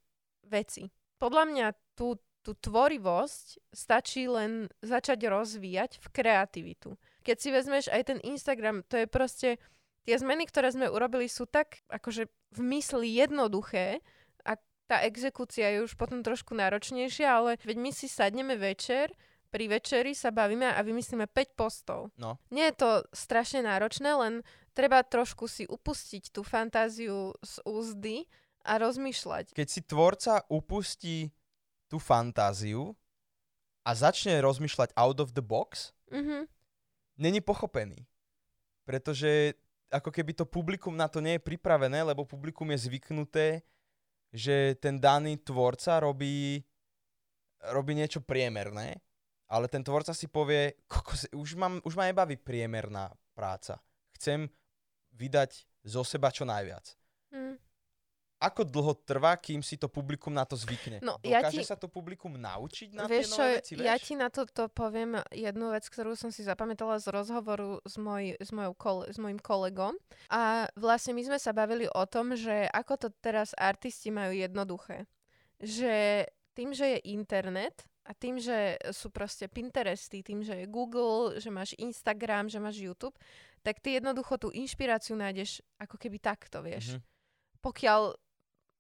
veci. 0.50 0.92
Podľa 1.22 1.44
mňa 1.48 1.68
tú, 1.94 2.18
tú 2.42 2.58
tvorivosť 2.58 3.72
stačí 3.72 4.26
len 4.26 4.68
začať 4.82 5.30
rozvíjať 5.30 6.02
v 6.02 6.08
kreativitu. 6.10 6.90
Keď 7.22 7.38
si 7.38 7.50
vezmeš 7.54 7.86
aj 7.94 8.02
ten 8.04 8.20
Instagram, 8.26 8.82
to 8.90 9.00
je 9.00 9.08
proste, 9.08 9.50
tie 10.06 10.16
zmeny, 10.18 10.46
ktoré 10.50 10.72
sme 10.72 10.90
urobili, 10.90 11.30
sú 11.30 11.46
tak 11.46 11.82
akože 11.90 12.28
v 12.52 12.60
mysli 12.76 13.16
jednoduché 13.16 14.02
a 14.44 14.58
tá 14.90 15.06
exekúcia 15.08 15.72
je 15.72 15.88
už 15.88 15.96
potom 15.96 16.20
trošku 16.26 16.52
náročnejšia, 16.58 17.28
ale 17.32 17.56
veď 17.64 17.78
my 17.80 17.92
si 17.96 18.12
sadneme 18.12 18.60
večer, 18.60 19.14
pri 19.52 19.68
večeri 19.68 20.16
sa 20.16 20.32
bavíme 20.32 20.64
a 20.64 20.80
vymyslíme 20.80 21.28
5 21.28 21.60
postov. 21.60 22.08
No. 22.16 22.40
Nie 22.56 22.72
je 22.72 22.80
to 22.80 22.90
strašne 23.12 23.68
náročné, 23.68 24.16
len 24.16 24.34
treba 24.72 25.04
trošku 25.04 25.48
si 25.52 25.68
upustiť 25.68 26.32
tú 26.32 26.40
fantáziu 26.44 27.36
z 27.44 27.54
úzdy 27.68 28.32
a 28.64 28.80
rozmýšľať. 28.80 29.52
Keď 29.52 29.68
si 29.68 29.84
tvorca 29.84 30.48
upustí 30.48 31.36
tú 31.92 32.00
fantáziu 32.00 32.96
a 33.84 33.92
začne 33.92 34.40
rozmýšľať 34.40 34.96
out 34.96 35.20
of 35.20 35.36
the 35.36 35.44
box, 35.44 35.92
Mhm. 36.12 36.48
není 37.20 37.42
pochopený. 37.44 38.08
Pretože 38.88 39.54
ako 39.92 40.10
keby 40.10 40.32
to 40.32 40.48
publikum 40.48 40.96
na 40.96 41.12
to 41.12 41.20
nie 41.20 41.36
je 41.38 41.44
pripravené, 41.44 42.02
lebo 42.08 42.24
publikum 42.24 42.72
je 42.72 42.88
zvyknuté, 42.88 43.62
že 44.32 44.80
ten 44.80 44.96
daný 44.96 45.44
tvorca 45.44 46.00
robí, 46.00 46.64
robí 47.76 47.92
niečo 47.92 48.24
priemerné, 48.24 49.04
ale 49.52 49.68
ten 49.68 49.84
tvorca 49.84 50.16
si 50.16 50.32
povie, 50.32 50.80
kokos, 50.88 51.28
už, 51.36 51.60
mám, 51.60 51.84
už 51.84 52.00
ma 52.00 52.08
nebaví 52.08 52.40
priemerná 52.40 53.12
práca. 53.36 53.84
Chcem 54.16 54.48
vydať 55.12 55.68
zo 55.84 56.08
seba 56.08 56.32
čo 56.32 56.48
najviac. 56.48 56.96
Mm. 57.36 57.60
Ako 58.42 58.66
dlho 58.66 58.94
trvá, 59.06 59.38
kým 59.38 59.62
si 59.62 59.78
to 59.78 59.86
publikum 59.86 60.34
na 60.34 60.42
to 60.50 60.58
zvykne? 60.58 60.98
No, 61.06 61.22
ja 61.22 61.46
Dokáže 61.46 61.62
ti- 61.62 61.70
sa 61.70 61.78
to 61.78 61.86
publikum 61.86 62.34
naučiť 62.42 62.90
na 62.98 63.06
Vieš 63.06 63.26
tie 63.30 63.34
nové 63.38 63.52
veci, 63.62 63.72
vieš? 63.78 63.86
ja 63.86 63.96
ti 64.02 64.14
na 64.18 64.28
toto 64.34 64.66
poviem 64.68 65.22
jednu 65.30 65.70
vec, 65.70 65.86
ktorú 65.86 66.18
som 66.18 66.34
si 66.34 66.42
zapamätala 66.42 66.98
z 66.98 67.14
rozhovoru 67.14 67.78
s, 67.86 68.02
moj, 68.02 68.34
s, 68.42 68.50
mojou 68.50 68.74
kole, 68.74 69.04
s 69.14 69.22
mojim 69.22 69.38
kolegom. 69.38 69.94
A 70.34 70.66
vlastne 70.74 71.14
my 71.14 71.22
sme 71.22 71.38
sa 71.38 71.54
bavili 71.54 71.86
o 71.86 72.04
tom, 72.10 72.34
že 72.34 72.66
ako 72.74 72.94
to 72.98 73.08
teraz 73.22 73.54
artisti 73.54 74.10
majú 74.10 74.34
jednoduché. 74.34 75.06
Že 75.62 76.26
tým, 76.58 76.74
že 76.74 76.98
je 76.98 77.14
internet 77.14 77.86
a 78.10 78.18
tým, 78.18 78.42
že 78.42 78.82
sú 78.90 79.14
proste 79.14 79.46
Pinteresty, 79.46 80.26
tým, 80.26 80.42
že 80.42 80.66
je 80.66 80.66
Google, 80.66 81.38
že 81.38 81.54
máš 81.54 81.78
Instagram, 81.78 82.50
že 82.50 82.58
máš 82.58 82.82
YouTube, 82.82 83.14
tak 83.62 83.78
ty 83.78 84.02
jednoducho 84.02 84.42
tú 84.42 84.50
inšpiráciu 84.50 85.14
nájdeš 85.14 85.62
ako 85.78 86.02
keby 86.02 86.18
takto, 86.18 86.66
vieš. 86.66 86.98
Mhm. 86.98 87.02
Pokiaľ 87.62 88.02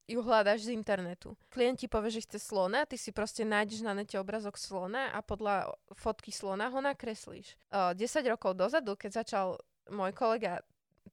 ju 0.10 0.20
hľadáš 0.20 0.68
z 0.68 0.76
internetu. 0.76 1.38
Klient 1.54 1.80
ti 1.80 1.88
povie, 1.88 2.12
že 2.12 2.26
chce 2.26 2.40
slona, 2.42 2.84
ty 2.84 3.00
si 3.00 3.16
proste 3.16 3.48
nájdeš 3.48 3.86
na 3.86 3.96
nete 3.96 4.18
obrazok 4.20 4.58
slona 4.58 5.14
a 5.14 5.24
podľa 5.24 5.74
fotky 5.96 6.34
slona 6.34 6.68
ho 6.68 6.80
nakreslíš. 6.84 7.56
Uh, 7.72 7.96
10 7.96 8.26
rokov 8.28 8.58
dozadu, 8.60 8.98
keď 9.00 9.24
začal 9.24 9.62
môj 9.88 10.12
kolega 10.12 10.66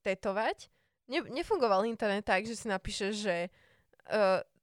tetovať, 0.02 0.70
ne, 1.08 1.20
nefungoval 1.30 1.86
internet 1.86 2.26
tak, 2.26 2.44
že 2.44 2.54
si 2.54 2.66
napíšeš, 2.66 3.12
že 3.16 3.36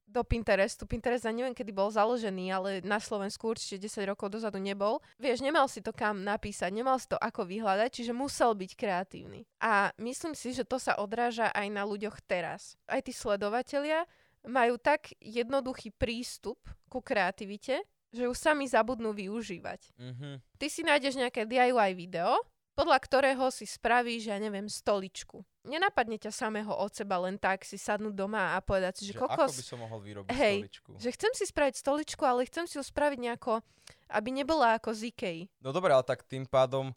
do 0.05 0.21
Pinterestu. 0.23 0.85
Pinterest 0.87 1.25
ani 1.25 1.43
neviem, 1.43 1.57
kedy 1.57 1.75
bol 1.75 1.91
založený, 1.91 2.53
ale 2.53 2.69
na 2.85 3.01
Slovensku 3.01 3.51
určite 3.51 3.81
10 3.89 4.11
rokov 4.15 4.31
dozadu 4.31 4.61
nebol. 4.61 5.01
Vieš, 5.19 5.41
nemal 5.43 5.67
si 5.67 5.81
to 5.81 5.91
kam 5.91 6.23
napísať, 6.23 6.71
nemal 6.71 6.95
si 7.01 7.09
to 7.09 7.17
ako 7.19 7.43
vyhľadať, 7.43 7.89
čiže 7.91 8.13
musel 8.15 8.55
byť 8.55 8.71
kreatívny. 8.77 9.43
A 9.59 9.91
myslím 9.99 10.37
si, 10.37 10.55
že 10.55 10.63
to 10.63 10.79
sa 10.79 10.95
odráža 11.01 11.51
aj 11.51 11.67
na 11.67 11.83
ľuďoch 11.83 12.23
teraz. 12.23 12.79
Aj 12.87 13.01
tí 13.03 13.11
sledovatelia 13.11 14.07
majú 14.45 14.77
tak 14.77 15.11
jednoduchý 15.19 15.91
prístup 15.97 16.61
ku 16.87 17.01
kreativite, 17.01 17.81
že 18.13 18.29
ju 18.29 18.33
sami 18.37 18.69
zabudnú 18.69 19.11
využívať. 19.11 19.99
Mhm. 19.99 20.29
Ty 20.55 20.67
si 20.71 20.81
nájdeš 20.85 21.19
nejaké 21.19 21.43
DIY 21.43 21.91
video, 21.97 22.39
podľa 22.75 22.99
ktorého 23.03 23.51
si 23.51 23.67
spravíš, 23.67 24.31
ja 24.31 24.37
neviem, 24.39 24.67
stoličku. 24.67 25.43
Nenapadne 25.65 26.15
ťa 26.15 26.29
samého 26.29 26.69
od 26.69 26.93
seba 26.93 27.17
len 27.19 27.35
tak 27.35 27.65
si 27.65 27.75
sadnúť 27.75 28.13
doma 28.13 28.53
a 28.53 28.61
povedať 28.61 29.01
si, 29.01 29.09
že, 29.09 29.13
Že 29.13 29.19
ako 29.19 29.27
kokos, 29.27 29.51
by 29.51 29.65
som 29.65 29.79
mohol 29.81 29.99
vyrobiť 29.99 30.29
Hej, 30.31 30.55
stoličku? 30.61 30.89
že 30.95 31.09
chcem 31.11 31.31
si 31.33 31.43
spraviť 31.43 31.75
stoličku, 31.75 32.21
ale 32.21 32.45
chcem 32.45 32.65
si 32.65 32.77
ju 32.77 32.83
spraviť 32.85 33.17
nejako, 33.19 33.65
aby 34.09 34.29
nebola 34.29 34.77
ako 34.77 34.93
z 34.93 35.09
Ikei. 35.09 35.39
No 35.59 35.73
dobre, 35.73 35.89
ale 35.89 36.05
tak 36.05 36.21
tým 36.23 36.45
pádom, 36.45 36.93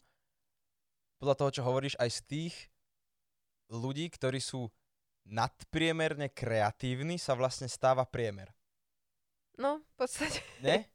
podľa 1.17 1.35
toho, 1.35 1.49
čo 1.51 1.61
hovoríš, 1.61 1.97
aj 1.97 2.09
z 2.13 2.19
tých 2.23 2.55
ľudí, 3.67 4.05
ktorí 4.07 4.37
sú 4.37 4.69
nadpriemerne 5.25 6.29
kreatívni, 6.29 7.17
sa 7.17 7.33
vlastne 7.33 7.65
stáva 7.65 8.05
priemer. 8.05 8.49
No, 9.57 9.81
v 9.83 9.93
podstate. 9.97 10.39
Ne? 10.61 10.85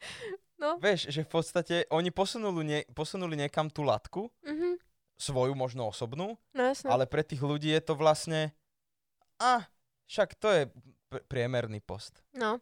No. 0.60 0.76
Vieš, 0.76 1.08
že 1.08 1.24
v 1.24 1.30
podstate 1.32 1.76
oni 1.88 2.12
posunuli, 2.12 2.60
nie, 2.60 2.80
posunuli 2.92 3.32
niekam 3.32 3.72
tú 3.72 3.80
latku, 3.80 4.28
Mhm. 4.44 4.76
Svoju 5.20 5.52
možno 5.52 5.92
osobnú, 5.92 6.40
No 6.56 6.72
ale 6.88 7.04
pre 7.04 7.20
tých 7.20 7.44
ľudí 7.44 7.68
je 7.68 7.82
to 7.84 7.92
vlastne, 7.92 8.56
a 9.36 9.68
však 10.08 10.40
to 10.40 10.48
je 10.48 10.62
pr- 11.12 11.24
priemerný 11.28 11.84
post. 11.84 12.24
No. 12.32 12.56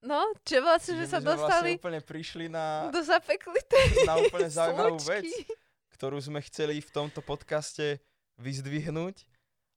No, 0.00 0.32
čo 0.48 0.64
vlastne, 0.64 0.96
že 0.96 1.12
sa 1.12 1.20
sme 1.20 1.36
dostali 1.36 1.76
vlastne 1.76 1.84
úplne 1.84 2.00
prišli 2.00 2.48
na, 2.48 2.88
do 2.88 3.04
zapeklitej 3.04 4.08
na 4.08 4.16
úplne 4.16 4.48
zaujímavú 4.48 4.96
vec, 5.04 5.28
ktorú 5.92 6.16
sme 6.16 6.40
chceli 6.48 6.80
v 6.80 6.88
tomto 6.88 7.20
podcaste 7.20 8.00
vyzdvihnúť, 8.40 9.28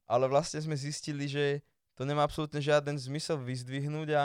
ale 0.08 0.32
vlastne 0.32 0.64
sme 0.64 0.80
zistili, 0.80 1.28
že 1.28 1.60
to 2.00 2.08
nemá 2.08 2.24
absolútne 2.24 2.64
žiaden 2.64 2.96
zmysel 2.96 3.36
vyzdvihnúť 3.36 4.10
a 4.16 4.24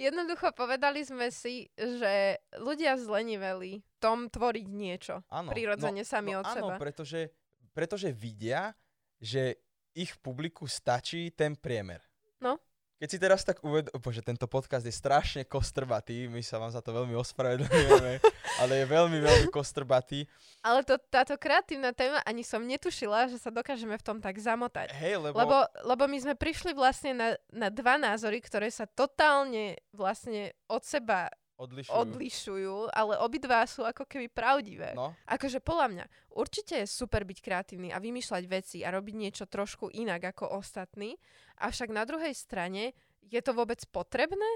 jednoducho 0.00 0.56
povedali 0.56 1.04
sme 1.04 1.28
si, 1.28 1.68
že 1.76 2.40
ľudia 2.56 2.96
zleniveli 2.96 3.84
v 3.84 3.96
tom 4.00 4.32
tvoriť 4.32 4.66
niečo. 4.72 5.20
áno. 5.28 5.52
Prirodzene 5.52 6.02
sami 6.08 6.32
no, 6.32 6.40
od 6.40 6.48
áno, 6.48 6.56
seba. 6.56 6.74
pretože, 6.80 7.28
pretože 7.76 8.08
vidia, 8.08 8.72
že 9.20 9.60
ich 9.92 10.16
publiku 10.24 10.64
stačí 10.64 11.28
ten 11.36 11.52
priemer. 11.52 12.00
No. 12.40 12.56
Keď 13.00 13.08
si 13.08 13.16
teraz 13.16 13.40
tak 13.48 13.64
uved... 13.64 13.88
Bože, 13.96 14.20
tento 14.20 14.44
podcast 14.44 14.84
je 14.84 14.92
strašne 14.92 15.48
kostrbatý, 15.48 16.28
my 16.28 16.44
sa 16.44 16.60
vám 16.60 16.68
za 16.68 16.84
to 16.84 16.92
veľmi 16.92 17.16
ospravedlňujeme, 17.16 18.12
ale 18.60 18.72
je 18.76 18.86
veľmi, 18.92 19.18
veľmi 19.24 19.48
kostrbatý. 19.48 20.28
Ale 20.60 20.84
to, 20.84 21.00
táto 21.08 21.32
kreatívna 21.40 21.96
téma 21.96 22.20
ani 22.28 22.44
som 22.44 22.60
netušila, 22.60 23.32
že 23.32 23.40
sa 23.40 23.48
dokážeme 23.48 23.96
v 23.96 24.04
tom 24.04 24.20
tak 24.20 24.36
zamotať. 24.36 24.92
Hej, 24.92 25.16
lebo... 25.16 25.32
Lebo, 25.32 25.64
lebo 25.80 26.04
my 26.12 26.18
sme 26.20 26.34
prišli 26.36 26.76
vlastne 26.76 27.16
na, 27.16 27.28
na 27.48 27.72
dva 27.72 27.96
názory, 27.96 28.36
ktoré 28.44 28.68
sa 28.68 28.84
totálne 28.84 29.80
vlastne 29.96 30.52
od 30.68 30.84
seba 30.84 31.32
odlišujú. 31.60 31.92
odlišujú, 31.92 32.76
ale 32.96 33.20
obidva 33.20 33.68
sú 33.68 33.84
ako 33.84 34.08
keby 34.08 34.32
pravdivé. 34.32 34.96
No, 34.96 35.12
Akože 35.28 35.60
podľa 35.60 35.86
mňa, 35.92 36.04
určite 36.32 36.80
je 36.80 36.88
super 36.88 37.28
byť 37.28 37.38
kreatívny 37.44 37.92
a 37.92 38.00
vymýšľať 38.00 38.44
veci 38.48 38.78
a 38.80 38.88
robiť 38.88 39.14
niečo 39.14 39.44
trošku 39.44 39.92
inak 39.92 40.32
ako 40.32 40.56
ostatní, 40.56 41.20
avšak 41.60 41.92
na 41.92 42.08
druhej 42.08 42.32
strane 42.32 42.96
je 43.20 43.40
to 43.44 43.52
vôbec 43.52 43.84
potrebné? 43.92 44.48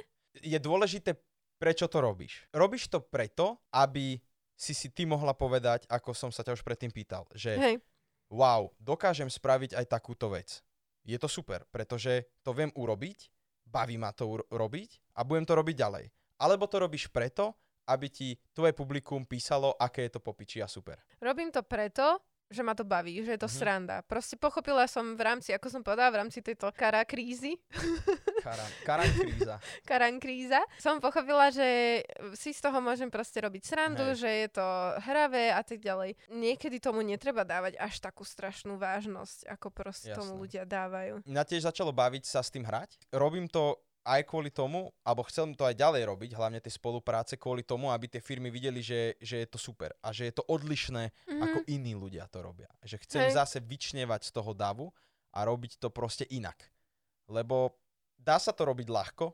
je 0.43 0.59
dôležité, 0.59 1.15
prečo 1.63 1.87
to 1.87 2.03
robíš. 2.03 2.47
Robíš 2.51 2.91
to 2.91 2.99
preto, 2.99 3.63
aby 3.71 4.19
si 4.55 4.75
si 4.75 4.91
ty 4.91 5.07
mohla 5.07 5.35
povedať, 5.35 5.87
ako 5.91 6.15
som 6.15 6.31
sa 6.35 6.43
ťa 6.43 6.59
už 6.59 6.67
predtým 6.67 6.91
pýtal, 6.91 7.27
že 7.35 7.55
Hej, 7.55 7.77
wow, 8.31 8.71
dokážem 8.83 9.31
spraviť 9.31 9.79
aj 9.79 9.87
takúto 9.87 10.31
vec. 10.31 10.63
Je 11.05 11.19
to 11.21 11.29
super, 11.29 11.67
pretože 11.69 12.27
to 12.41 12.57
viem 12.57 12.73
urobiť, 12.75 13.29
baví 13.67 13.99
ma 14.01 14.11
to 14.15 14.25
uro- 14.27 14.49
robiť 14.49 15.15
a 15.19 15.27
budem 15.27 15.45
to 15.45 15.55
robiť 15.55 15.77
ďalej. 15.77 16.05
Alebo 16.37 16.65
to 16.65 16.79
robíš 16.79 17.07
preto, 17.07 17.55
aby 17.85 18.09
ti 18.09 18.29
tvoje 18.51 18.73
publikum 18.73 19.23
písalo, 19.23 19.75
aké 19.75 20.03
je 20.03 20.13
to 20.13 20.21
popiči 20.21 20.59
a 20.59 20.67
super. 20.67 20.97
robím 21.19 21.49
to 21.49 21.61
preto, 21.61 22.17
že 22.47 22.61
ma 22.61 22.73
to 22.73 22.83
baví, 22.83 23.19
že 23.19 23.35
je 23.35 23.41
to 23.41 23.47
Mhm. 23.47 23.57
sranda. 23.57 23.97
Proste 24.03 24.37
pochopila 24.37 24.85
som 24.85 25.13
v 25.13 25.23
rámci, 25.23 25.51
ako 25.51 25.67
som 25.67 25.81
povedala, 25.81 26.11
v 26.11 26.21
rámci 26.23 26.39
tejto 26.41 26.69
kara 26.71 27.03
krízy, 27.03 27.57
Karan, 28.45 28.71
karan 28.85 29.09
kríza. 29.11 29.57
karan 29.83 30.17
kríza, 30.17 30.61
som 30.77 30.97
pochopila, 30.99 31.49
že 31.49 32.01
si 32.35 32.53
z 32.53 32.61
toho 32.61 32.79
môžem 32.79 33.09
proste 33.09 33.37
robiť 33.39 33.63
srandu, 33.65 34.13
Hej. 34.13 34.17
že 34.19 34.31
je 34.39 34.49
to 34.51 34.67
hravé 35.03 35.51
a 35.51 35.61
tak 35.61 35.81
ďalej. 35.81 36.17
Niekedy 36.31 36.77
tomu 36.79 37.01
netreba 37.01 37.43
dávať 37.43 37.77
až 37.77 37.97
takú 37.99 38.23
strašnú 38.23 38.77
vážnosť, 38.77 39.49
ako 39.51 39.67
proste 39.71 40.13
tomu 40.13 40.37
Jasné. 40.37 40.41
ľudia 40.41 40.63
dávajú. 40.65 41.15
Mňa 41.25 41.43
tiež 41.43 41.65
začalo 41.65 41.91
baviť 41.91 42.25
sa 42.25 42.41
s 42.41 42.49
tým 42.49 42.63
hrať. 42.63 43.01
Robím 43.11 43.45
to 43.47 43.81
aj 44.05 44.21
kvôli 44.29 44.53
tomu, 44.53 44.93
alebo 45.01 45.25
chcem 45.25 45.57
to 45.57 45.65
aj 45.65 45.75
ďalej 45.75 46.05
robiť, 46.13 46.31
hlavne 46.37 46.61
tie 46.61 46.69
spolupráce, 46.69 47.41
kvôli 47.41 47.65
tomu, 47.65 47.89
aby 47.89 48.05
tie 48.07 48.21
firmy 48.21 48.53
videli, 48.53 48.85
že, 48.85 49.17
že 49.19 49.41
je 49.43 49.49
to 49.49 49.57
super 49.57 49.97
a 50.05 50.13
že 50.13 50.29
je 50.29 50.35
to 50.37 50.45
odlišné, 50.45 51.09
Mhm. 51.27 51.41
ako 51.41 51.59
iní 51.67 51.97
ľudia 51.97 52.29
to 52.29 52.45
robia. 52.45 52.69
Že 52.85 52.97
chcem 53.09 53.23
Hej. 53.29 53.37
zase 53.41 53.59
vyčnevať 53.65 54.29
z 54.29 54.31
toho 54.37 54.53
davu 54.53 54.93
a 55.33 55.43
robiť 55.43 55.81
to 55.81 55.89
proste 55.89 56.29
inak. 56.29 56.69
Lebo 57.27 57.81
dá 58.21 58.37
sa 58.37 58.53
to 58.53 58.69
robiť 58.69 58.93
ľahko, 58.93 59.33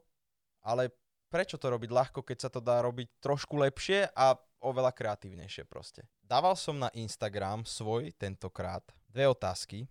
ale 0.62 0.94
prečo 1.26 1.58
to 1.58 1.66
robiť 1.66 1.90
ľahko, 1.90 2.22
keď 2.22 2.38
sa 2.38 2.50
to 2.50 2.62
dá 2.62 2.78
robiť 2.82 3.18
trošku 3.18 3.58
lepšie 3.58 4.06
a 4.14 4.38
oveľa 4.62 4.94
kreatívnejšie 4.94 5.66
proste. 5.66 6.06
Dával 6.22 6.54
som 6.54 6.78
na 6.78 6.92
Instagram 6.94 7.66
svoj 7.66 8.14
tentokrát 8.14 8.86
dve 9.10 9.26
otázky. 9.26 9.90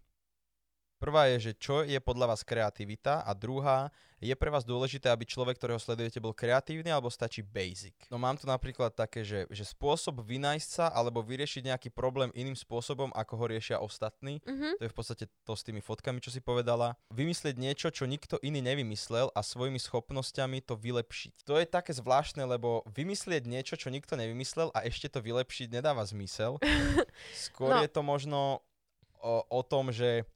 Prvá 1.00 1.32
je, 1.32 1.50
že 1.50 1.52
čo 1.56 1.88
je 1.88 1.96
podľa 2.04 2.36
vás 2.36 2.44
kreativita 2.44 3.24
a 3.24 3.32
druhá, 3.32 3.88
je 4.20 4.36
pre 4.36 4.52
vás 4.52 4.68
dôležité, 4.68 5.08
aby 5.08 5.24
človek, 5.24 5.56
ktorého 5.56 5.80
sledujete, 5.80 6.20
bol 6.20 6.36
kreatívny 6.36 6.92
alebo 6.92 7.08
stačí 7.08 7.40
basic. 7.40 7.96
No 8.12 8.20
mám 8.20 8.36
tu 8.36 8.44
napríklad 8.52 8.92
také, 8.92 9.24
že, 9.24 9.48
že 9.48 9.64
spôsob 9.64 10.20
vynájsť 10.20 10.68
sa 10.68 10.86
alebo 10.92 11.24
vyriešiť 11.24 11.72
nejaký 11.72 11.90
problém 11.96 12.28
iným 12.36 12.60
spôsobom, 12.60 13.16
ako 13.16 13.34
ho 13.40 13.46
riešia 13.48 13.80
ostatní. 13.80 14.44
Mhm. 14.44 14.76
To 14.76 14.84
je 14.84 14.92
v 14.92 14.98
podstate 15.00 15.26
to 15.48 15.54
s 15.56 15.64
tými 15.64 15.80
fotkami, 15.80 16.20
čo 16.20 16.36
si 16.36 16.44
povedala. 16.44 17.00
Vymyslieť 17.16 17.56
niečo, 17.56 17.88
čo 17.96 18.04
nikto 18.04 18.36
iný 18.44 18.60
nevymyslel 18.60 19.32
a 19.32 19.40
svojimi 19.40 19.80
schopnosťami 19.80 20.60
to 20.68 20.76
vylepšiť. 20.76 21.48
To 21.48 21.56
je 21.56 21.64
také 21.64 21.96
zvláštne, 21.96 22.44
lebo 22.44 22.84
vymyslieť 22.92 23.48
niečo, 23.48 23.80
čo 23.80 23.88
nikto 23.88 24.20
nevymyslel 24.20 24.76
a 24.76 24.84
ešte 24.84 25.08
to 25.08 25.24
vylepšiť 25.24 25.72
nedáva 25.72 26.04
zmysel. 26.04 26.60
Skôr 27.48 27.72
No. 27.72 27.80
je 27.80 27.88
to 27.88 28.04
možno 28.04 28.66
o, 29.24 29.48
o 29.48 29.62
tom, 29.64 29.96
že 29.96 30.28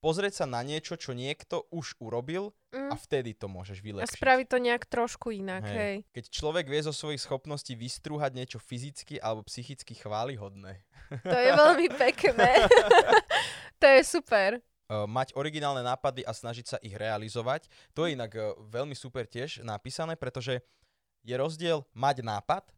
pozrieť 0.00 0.42
sa 0.42 0.46
na 0.46 0.60
niečo, 0.60 0.96
čo 0.96 1.12
niekto 1.12 1.68
už 1.70 2.00
urobil 2.00 2.50
Mm. 2.70 2.86
a 2.86 2.94
vtedy 2.94 3.34
to 3.34 3.50
môžeš 3.50 3.82
A 3.82 3.84
vylepšiť. 3.84 4.14
spraviť 4.14 4.46
to 4.46 4.58
nejak 4.62 4.86
trošku 4.86 5.34
inak, 5.34 5.66
Hej. 5.66 5.74
hej. 5.74 5.96
Keď 6.14 6.24
človek 6.30 6.70
vie 6.70 6.78
zo 6.80 6.94
svojich 6.94 7.18
schopností 7.18 7.74
vystrúhať 7.74 8.30
niečo 8.30 8.62
fyzicky 8.62 9.18
alebo 9.18 9.42
psychicky 9.42 9.98
chválihodné, 9.98 10.78
To 11.26 11.34
je 11.34 11.50
veľmi 11.50 11.90
pekné. 11.98 12.62
to 13.82 13.86
je 13.90 14.00
super. 14.06 14.62
uh, 14.86 15.02
mať 15.02 15.34
originálne 15.34 15.82
nápady 15.82 16.22
a 16.22 16.30
snažiť 16.30 16.66
sa 16.66 16.78
ich 16.78 16.94
realizovať. 16.94 17.66
To 17.98 18.06
je 18.06 18.14
inak 18.14 18.30
uh, 18.38 18.54
veľmi 18.62 18.94
super 18.94 19.26
tiež 19.26 19.66
napísané, 19.66 20.14
pretože 20.14 20.62
je 21.26 21.34
rozdiel 21.34 21.82
mať 21.90 22.22
nápad 22.22 22.70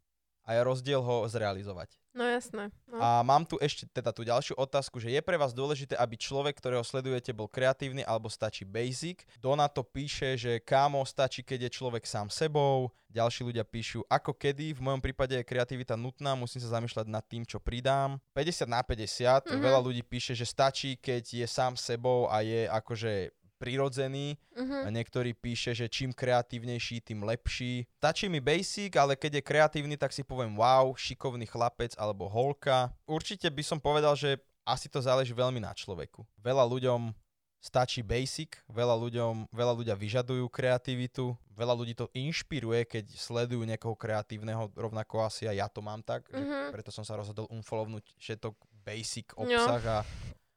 a 0.43 0.57
je 0.57 0.61
rozdiel 0.65 1.05
ho 1.05 1.29
zrealizovať. 1.29 2.01
No 2.13 2.29
jasné. 2.29 2.69
No. 2.85 3.01
A 3.01 3.25
mám 3.25 3.41
tu 3.49 3.57
ešte 3.57 3.89
teda 3.89 4.13
tú 4.13 4.21
ďalšiu 4.21 4.53
otázku, 4.61 5.01
že 5.01 5.09
je 5.09 5.21
pre 5.25 5.41
vás 5.41 5.57
dôležité, 5.57 5.97
aby 5.97 6.21
človek, 6.21 6.61
ktorého 6.61 6.85
sledujete, 6.85 7.33
bol 7.33 7.49
kreatívny 7.49 8.05
alebo 8.05 8.29
stačí 8.29 8.69
basic? 8.69 9.25
Dona 9.41 9.65
to 9.65 9.81
píše, 9.81 10.37
že 10.37 10.61
kámo, 10.61 11.01
stačí, 11.09 11.41
keď 11.41 11.67
je 11.67 11.71
človek 11.73 12.05
sám 12.05 12.29
sebou. 12.29 12.93
Ďalší 13.09 13.49
ľudia 13.49 13.65
píšu, 13.65 14.05
ako 14.13 14.37
kedy. 14.37 14.77
V 14.77 14.85
mojom 14.85 15.01
prípade 15.01 15.37
je 15.37 15.45
kreativita 15.45 15.97
nutná, 15.97 16.37
musím 16.37 16.61
sa 16.61 16.77
zamýšľať 16.77 17.09
nad 17.09 17.25
tým, 17.25 17.49
čo 17.49 17.57
pridám. 17.61 18.21
50 18.37 18.69
na 18.69 18.85
50, 18.85 19.49
Mhm. 19.49 19.61
veľa 19.61 19.81
ľudí 19.81 20.05
píše, 20.05 20.37
že 20.37 20.45
stačí, 20.45 21.01
keď 21.01 21.45
je 21.45 21.47
sám 21.49 21.77
sebou 21.81 22.29
a 22.29 22.45
je 22.45 22.69
akože 22.69 23.33
prirodzený. 23.63 24.35
Mhm. 24.59 24.79
A 24.83 24.89
niektorý 24.91 25.31
píše, 25.33 25.71
že 25.71 25.87
čím 25.87 26.11
kreatívnejší, 26.11 26.99
tým 27.07 27.23
lepší. 27.23 27.87
Stačí 28.03 28.27
mi 28.27 28.43
basic, 28.43 28.99
ale 28.99 29.15
keď 29.15 29.39
je 29.39 29.43
kreatívny, 29.47 29.95
tak 29.95 30.11
si 30.11 30.27
poviem 30.27 30.59
wow, 30.59 30.91
šikovný 30.99 31.47
chlapec 31.47 31.95
alebo 31.95 32.27
holka. 32.27 32.91
Určite 33.07 33.47
by 33.47 33.63
som 33.63 33.79
povedal, 33.79 34.19
že 34.19 34.43
asi 34.67 34.91
to 34.91 34.99
záleží 34.99 35.31
veľmi 35.31 35.63
na 35.63 35.71
človeku. 35.71 36.27
Veľa 36.43 36.67
ľuďom 36.67 37.15
stačí 37.63 38.03
basic, 38.03 38.59
veľa, 38.67 38.99
ľuďom, 38.99 39.47
veľa 39.55 39.71
ľudia 39.79 39.95
vyžadujú 39.95 40.51
kreativitu, 40.51 41.31
veľa 41.55 41.79
ľudí 41.79 41.95
to 41.95 42.11
inšpiruje, 42.11 42.83
keď 42.91 43.05
sledujú 43.15 43.63
niekoho 43.63 43.95
kreatívneho, 43.95 44.67
rovnako 44.75 45.23
asi 45.23 45.47
aj 45.47 45.57
ja 45.63 45.69
to 45.71 45.79
mám 45.79 46.03
tak, 46.03 46.27
Mhm. 46.27 46.75
preto 46.75 46.91
som 46.91 47.07
sa 47.07 47.15
rozhodol 47.15 47.47
unfollownúť 47.55 48.19
všetok 48.19 48.55
basic 48.83 49.31
No. 49.39 49.47
obsah 49.47 49.79
a 49.79 49.99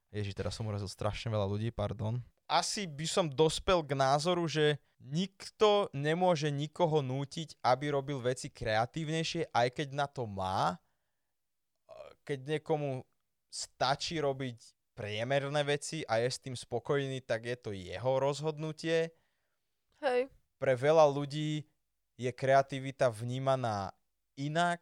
Ježiš, 0.10 0.34
teraz 0.34 0.58
som 0.58 0.65
urazil 0.65 0.89
strašne 0.89 1.30
veľa 1.30 1.46
ľudí, 1.46 1.70
pardon. 1.70 2.26
Asi 2.46 2.86
by 2.86 3.06
som 3.10 3.26
dospel 3.26 3.82
k 3.82 3.98
názoru, 3.98 4.46
že 4.46 4.78
nikto 5.02 5.90
nemôže 5.94 6.54
nikoho 6.54 7.02
nútiť, 7.02 7.58
aby 7.66 7.94
robil 7.94 8.22
veci 8.22 8.54
kreatívnejšie, 8.54 9.50
aj 9.50 9.68
keď 9.74 9.88
na 9.94 10.06
to 10.06 10.30
má. 10.30 10.78
Keď 12.26 12.58
niekomu 12.58 13.06
stačí 13.50 14.18
robiť 14.18 14.58
priemerné 14.98 15.62
veci 15.66 16.02
a 16.08 16.22
je 16.24 16.30
s 16.30 16.42
tým 16.42 16.58
spokojný, 16.58 17.22
tak 17.22 17.46
je 17.46 17.58
to 17.58 17.70
jeho 17.76 18.14
rozhodnutie. 18.18 19.14
Hej. 20.02 20.30
Pre 20.58 20.74
veľa 20.74 21.06
ľudí 21.12 21.68
je 22.16 22.32
kreativita 22.32 23.12
vnímaná 23.12 23.92
inak. 24.40 24.82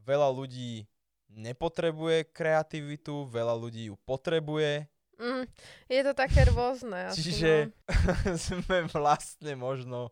Veľa 0.00 0.28
ľudí 0.32 0.86
nepotrebuje 1.30 2.30
kreativitu, 2.34 3.30
veľa 3.30 3.54
ľudí 3.56 3.88
ju 3.88 3.96
potrebuje. 4.04 4.90
Mm, 5.20 5.44
je 5.92 6.00
to 6.00 6.12
také 6.16 6.48
rôzne. 6.48 7.12
Čiže 7.12 7.68
no. 7.68 8.34
sme 8.48 8.88
vlastne 8.88 9.52
možno 9.52 10.08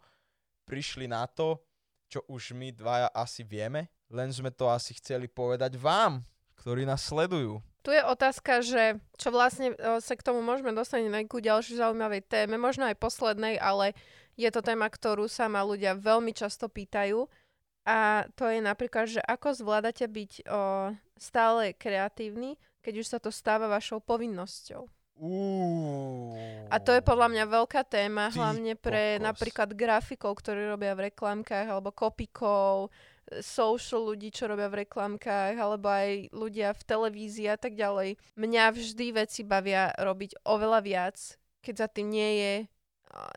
prišli 0.69 1.09
na 1.09 1.25
to, 1.25 1.65
čo 2.13 2.25
už 2.29 2.53
my 2.53 2.73
dvaja 2.77 3.09
asi 3.17 3.41
vieme, 3.41 3.89
len 4.13 4.29
sme 4.29 4.53
to 4.53 4.69
asi 4.69 4.93
chceli 5.01 5.29
povedať 5.29 5.81
vám, 5.81 6.21
ktorí 6.61 6.85
nás 6.85 7.05
sledujú. 7.05 7.61
Tu 7.81 7.97
je 7.97 8.05
otázka, 8.05 8.61
že 8.61 9.01
čo 9.17 9.33
vlastne 9.33 9.73
o, 9.73 9.97
sa 10.03 10.13
k 10.13 10.25
tomu 10.25 10.45
môžeme 10.45 10.77
dostať 10.77 11.09
na 11.09 11.25
nejakú 11.25 11.41
ďalšiu 11.41 11.81
zaujímavej 11.81 12.29
téme, 12.29 12.61
možno 12.61 12.85
aj 12.85 13.01
poslednej, 13.01 13.57
ale 13.57 13.97
je 14.37 14.49
to 14.53 14.61
téma, 14.61 14.93
ktorú 14.93 15.25
sa 15.25 15.49
ma 15.49 15.65
ľudia 15.65 15.97
veľmi 15.97 16.37
často 16.37 16.69
pýtajú. 16.69 17.25
A 17.89 18.29
to 18.37 18.45
je 18.53 18.61
napríklad, 18.61 19.09
že 19.09 19.25
ako 19.25 19.57
zvládate 19.57 20.05
byť 20.05 20.33
o, 20.45 20.93
stále 21.17 21.73
kreatívny, 21.73 22.61
keď 22.85 22.95
už 23.01 23.07
sa 23.09 23.19
to 23.21 23.33
stáva 23.33 23.73
vašou 23.73 24.05
povinnosťou. 24.05 24.98
Uú. 25.19 26.39
A 26.71 26.77
to 26.79 26.95
je 26.95 27.03
podľa 27.03 27.29
mňa 27.35 27.45
veľká 27.51 27.83
téma, 27.83 28.31
Ty 28.31 28.39
hlavne 28.39 28.73
pre 28.79 29.19
kokos. 29.19 29.25
napríklad 29.27 29.69
grafikov, 29.75 30.33
ktorí 30.39 30.71
robia 30.71 30.95
v 30.95 31.11
reklamkách, 31.11 31.67
alebo 31.67 31.91
kopikov, 31.91 32.95
social 33.43 34.09
ľudí, 34.09 34.33
čo 34.33 34.49
robia 34.49 34.71
v 34.71 34.87
reklamkách, 34.87 35.59
alebo 35.59 35.91
aj 35.91 36.33
ľudia 36.33 36.73
v 36.73 36.83
televízii 36.87 37.49
a 37.51 37.59
tak 37.61 37.77
ďalej. 37.77 38.17
Mňa 38.39 38.65
vždy 38.73 39.07
veci 39.13 39.43
bavia 39.45 39.93
robiť 39.97 40.45
oveľa 40.47 40.81
viac, 40.81 41.17
keď 41.61 41.75
za 41.75 41.89
tým 41.91 42.09
nie 42.09 42.31
je 42.39 42.55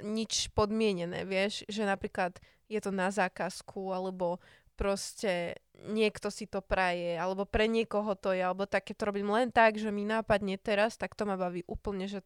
nič 0.04 0.52
podmienené, 0.52 1.24
vieš, 1.24 1.64
že 1.68 1.88
napríklad 1.88 2.38
je 2.68 2.80
to 2.80 2.92
na 2.92 3.12
zákazku, 3.12 3.92
alebo 3.92 4.40
proste 4.76 5.60
niekto 5.90 6.30
si 6.30 6.46
to 6.46 6.62
praje, 6.62 7.18
alebo 7.18 7.46
pre 7.50 7.66
niekoho 7.66 8.14
to 8.14 8.36
je, 8.36 8.42
alebo 8.46 8.70
také 8.70 8.94
to 8.94 9.10
robím 9.10 9.34
len 9.34 9.50
tak, 9.50 9.82
že 9.82 9.90
mi 9.90 10.06
nápadne 10.06 10.58
teraz, 10.62 10.98
tak 10.98 11.18
to 11.18 11.26
ma 11.26 11.40
baví 11.40 11.66
úplne, 11.66 12.06
že 12.06 12.22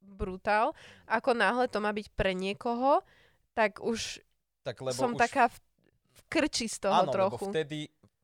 brutál. 0.00 0.74
Ako 1.10 1.34
náhle 1.34 1.66
to 1.66 1.82
má 1.82 1.90
byť 1.90 2.06
pre 2.14 2.34
niekoho, 2.34 3.02
tak 3.54 3.82
už 3.82 4.22
tak 4.62 4.78
lebo 4.84 4.94
som 4.94 5.16
už, 5.16 5.20
taká 5.20 5.48
v, 5.48 5.56
v 6.12 6.20
krči 6.28 6.66
z 6.68 6.86
toho 6.86 7.08
áno, 7.08 7.12
trochu. 7.12 7.48
lebo 7.48 7.52
vtedy 7.52 7.78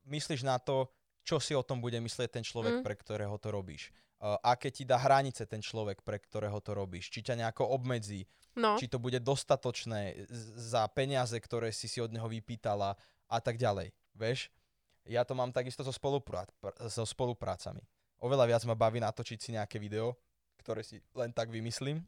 myslíš 0.06 0.46
na 0.46 0.60
to, 0.60 0.86
čo 1.26 1.42
si 1.42 1.56
o 1.56 1.64
tom 1.66 1.82
bude 1.82 1.98
myslieť 1.98 2.30
ten 2.30 2.44
človek, 2.46 2.80
Mm. 2.80 2.82
pre 2.86 2.94
ktorého 2.94 3.34
to 3.42 3.50
robíš. 3.50 3.90
Uh, 4.16 4.38
aké 4.40 4.72
ti 4.72 4.88
dá 4.88 4.96
hranice 4.96 5.44
ten 5.44 5.60
človek, 5.60 6.00
pre 6.00 6.16
ktorého 6.16 6.56
to 6.64 6.72
robíš. 6.72 7.12
Či 7.12 7.20
ťa 7.20 7.34
nejako 7.36 7.68
obmedzí, 7.68 8.24
No, 8.56 8.80
či 8.80 8.88
to 8.88 8.96
bude 8.96 9.20
dostatočné 9.20 10.24
za 10.56 10.88
peniaze, 10.88 11.36
ktoré 11.36 11.68
si 11.68 11.84
si 11.92 12.00
od 12.00 12.08
neho 12.08 12.24
vypýtala 12.24 12.96
a 13.28 13.38
tak 13.44 13.60
ďalej. 13.60 13.92
Vieš? 14.16 14.48
Ja 15.06 15.22
to 15.22 15.38
mám 15.38 15.54
takisto 15.54 15.86
so, 15.86 15.94
spoluprá- 15.94 16.50
pr- 16.58 16.76
so 16.90 17.06
spoluprácami. 17.06 17.82
Oveľa 18.18 18.44
viac 18.50 18.62
ma 18.66 18.74
baví 18.74 18.98
natočiť 18.98 19.38
si 19.38 19.50
nejaké 19.54 19.78
video, 19.78 20.18
ktoré 20.60 20.82
si 20.82 20.98
len 21.14 21.30
tak 21.30 21.52
vymyslím, 21.52 22.02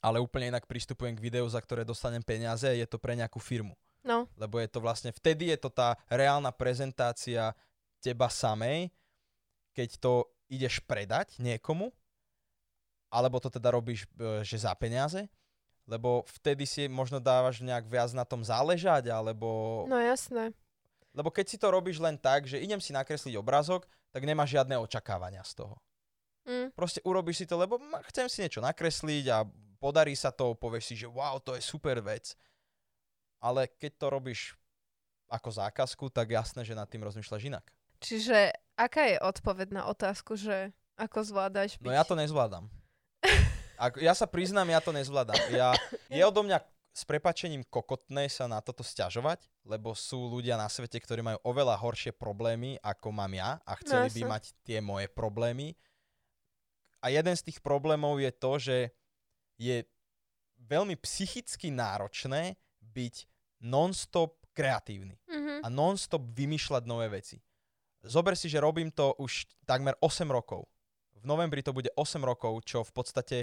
ale 0.00 0.16
úplne 0.16 0.56
inak 0.56 0.64
pristupujem 0.64 1.12
k 1.12 1.20
videu, 1.20 1.44
za 1.44 1.60
ktoré 1.60 1.84
dostanem 1.84 2.24
peniaze, 2.24 2.64
je 2.64 2.86
to 2.88 2.96
pre 2.96 3.12
nejakú 3.12 3.36
firmu. 3.36 3.76
no, 4.00 4.24
Lebo 4.40 4.56
je 4.56 4.68
to 4.72 4.80
vlastne, 4.80 5.12
vtedy 5.12 5.52
je 5.52 5.58
to 5.60 5.68
tá 5.68 6.00
reálna 6.08 6.48
prezentácia 6.56 7.52
teba 8.00 8.32
samej, 8.32 8.88
keď 9.76 10.00
to 10.00 10.12
ideš 10.48 10.80
predať 10.88 11.36
niekomu, 11.36 11.92
alebo 13.12 13.36
to 13.42 13.52
teda 13.52 13.76
robíš, 13.76 14.08
e, 14.16 14.40
že 14.40 14.64
za 14.64 14.72
peniaze, 14.72 15.28
lebo 15.84 16.24
vtedy 16.38 16.64
si 16.64 16.88
možno 16.88 17.20
dávaš 17.20 17.60
nejak 17.60 17.84
viac 17.90 18.10
na 18.16 18.24
tom 18.24 18.40
záležať, 18.40 19.12
alebo... 19.12 19.84
no 19.84 20.00
jasné. 20.00 20.56
Lebo 21.20 21.28
keď 21.28 21.52
si 21.52 21.60
to 21.60 21.68
robíš 21.68 22.00
len 22.00 22.16
tak, 22.16 22.48
že 22.48 22.56
idem 22.56 22.80
si 22.80 22.96
nakresliť 22.96 23.36
obrázok, 23.36 23.84
tak 24.08 24.24
nemáš 24.24 24.56
žiadne 24.56 24.80
očakávania 24.80 25.44
z 25.44 25.60
toho. 25.60 25.76
Mm, 26.48 26.72
Proste 26.72 27.04
urobíš 27.04 27.44
si 27.44 27.46
to, 27.46 27.60
lebo 27.60 27.76
chcem 28.08 28.24
si 28.32 28.40
niečo 28.40 28.64
nakresliť 28.64 29.24
a 29.28 29.44
podarí 29.76 30.16
sa 30.16 30.32
to, 30.32 30.56
povieš 30.56 30.84
si, 30.88 30.94
že 30.96 31.12
wow, 31.12 31.36
to 31.36 31.52
je 31.52 31.60
super 31.60 32.00
vec. 32.00 32.32
Ale 33.44 33.68
keď 33.68 33.92
to 34.00 34.06
robíš 34.08 34.40
ako 35.28 35.52
zákazku, 35.52 36.08
tak 36.08 36.32
jasné, 36.32 36.64
že 36.64 36.72
nad 36.72 36.88
tým 36.88 37.04
rozmýšľaš 37.04 37.42
inak. 37.52 37.68
čiže 38.00 38.56
aká 38.80 39.12
je 39.12 39.20
odpoveď 39.20 39.68
na 39.76 39.82
otázku, 39.92 40.40
že 40.40 40.72
ako 40.96 41.20
zvládaš 41.20 41.76
byť... 41.76 41.84
No 41.84 41.92
ja 41.92 42.04
to 42.08 42.16
nezvládam. 42.16 42.72
Ak, 43.76 44.00
ja 44.00 44.16
sa 44.16 44.24
priznám, 44.24 44.72
ja 44.72 44.80
to 44.80 44.92
nezvládam. 44.96 45.36
Ja, 45.52 45.76
je 46.16 46.22
odo 46.24 46.40
mňa 46.40 46.64
s 46.90 47.06
prepačením 47.06 47.62
kokotné 47.64 48.26
sa 48.26 48.50
na 48.50 48.58
toto 48.58 48.82
stiažovať, 48.82 49.46
lebo 49.62 49.94
sú 49.94 50.26
ľudia 50.26 50.58
na 50.58 50.66
svete, 50.66 50.98
ktorí 50.98 51.22
majú 51.22 51.38
oveľa 51.46 51.78
horšie 51.78 52.10
problémy, 52.12 52.76
ako 52.82 53.14
mám 53.14 53.30
ja 53.30 53.62
a 53.62 53.72
chceli 53.78 54.10
by 54.10 54.20
Jasne. 54.26 54.32
mať 54.32 54.44
tie 54.66 54.78
moje 54.82 55.06
problémy. 55.06 55.78
A 57.00 57.08
jeden 57.08 57.32
z 57.32 57.46
tých 57.46 57.62
problémov 57.62 58.18
je 58.18 58.30
to, 58.34 58.52
že 58.58 58.76
je 59.56 59.86
veľmi 60.60 60.98
psychicky 61.00 61.70
náročné 61.70 62.58
byť 62.82 63.14
non-stop 63.62 64.36
kreatívny 64.52 65.16
Mhm. 65.30 65.64
a 65.64 65.68
non-stop 65.70 66.26
vymýšľať 66.34 66.82
nové 66.84 67.08
veci. 67.08 67.38
Zober 68.02 68.34
si, 68.34 68.48
že 68.48 68.60
robím 68.60 68.90
to 68.90 69.14
už 69.16 69.46
takmer 69.64 69.94
8 70.00 70.28
rokov. 70.28 70.66
V 71.20 71.24
novembri 71.24 71.60
to 71.62 71.72
bude 71.72 71.88
8 71.94 72.24
rokov, 72.24 72.64
čo 72.64 72.80
v 72.80 72.92
podstate 72.92 73.38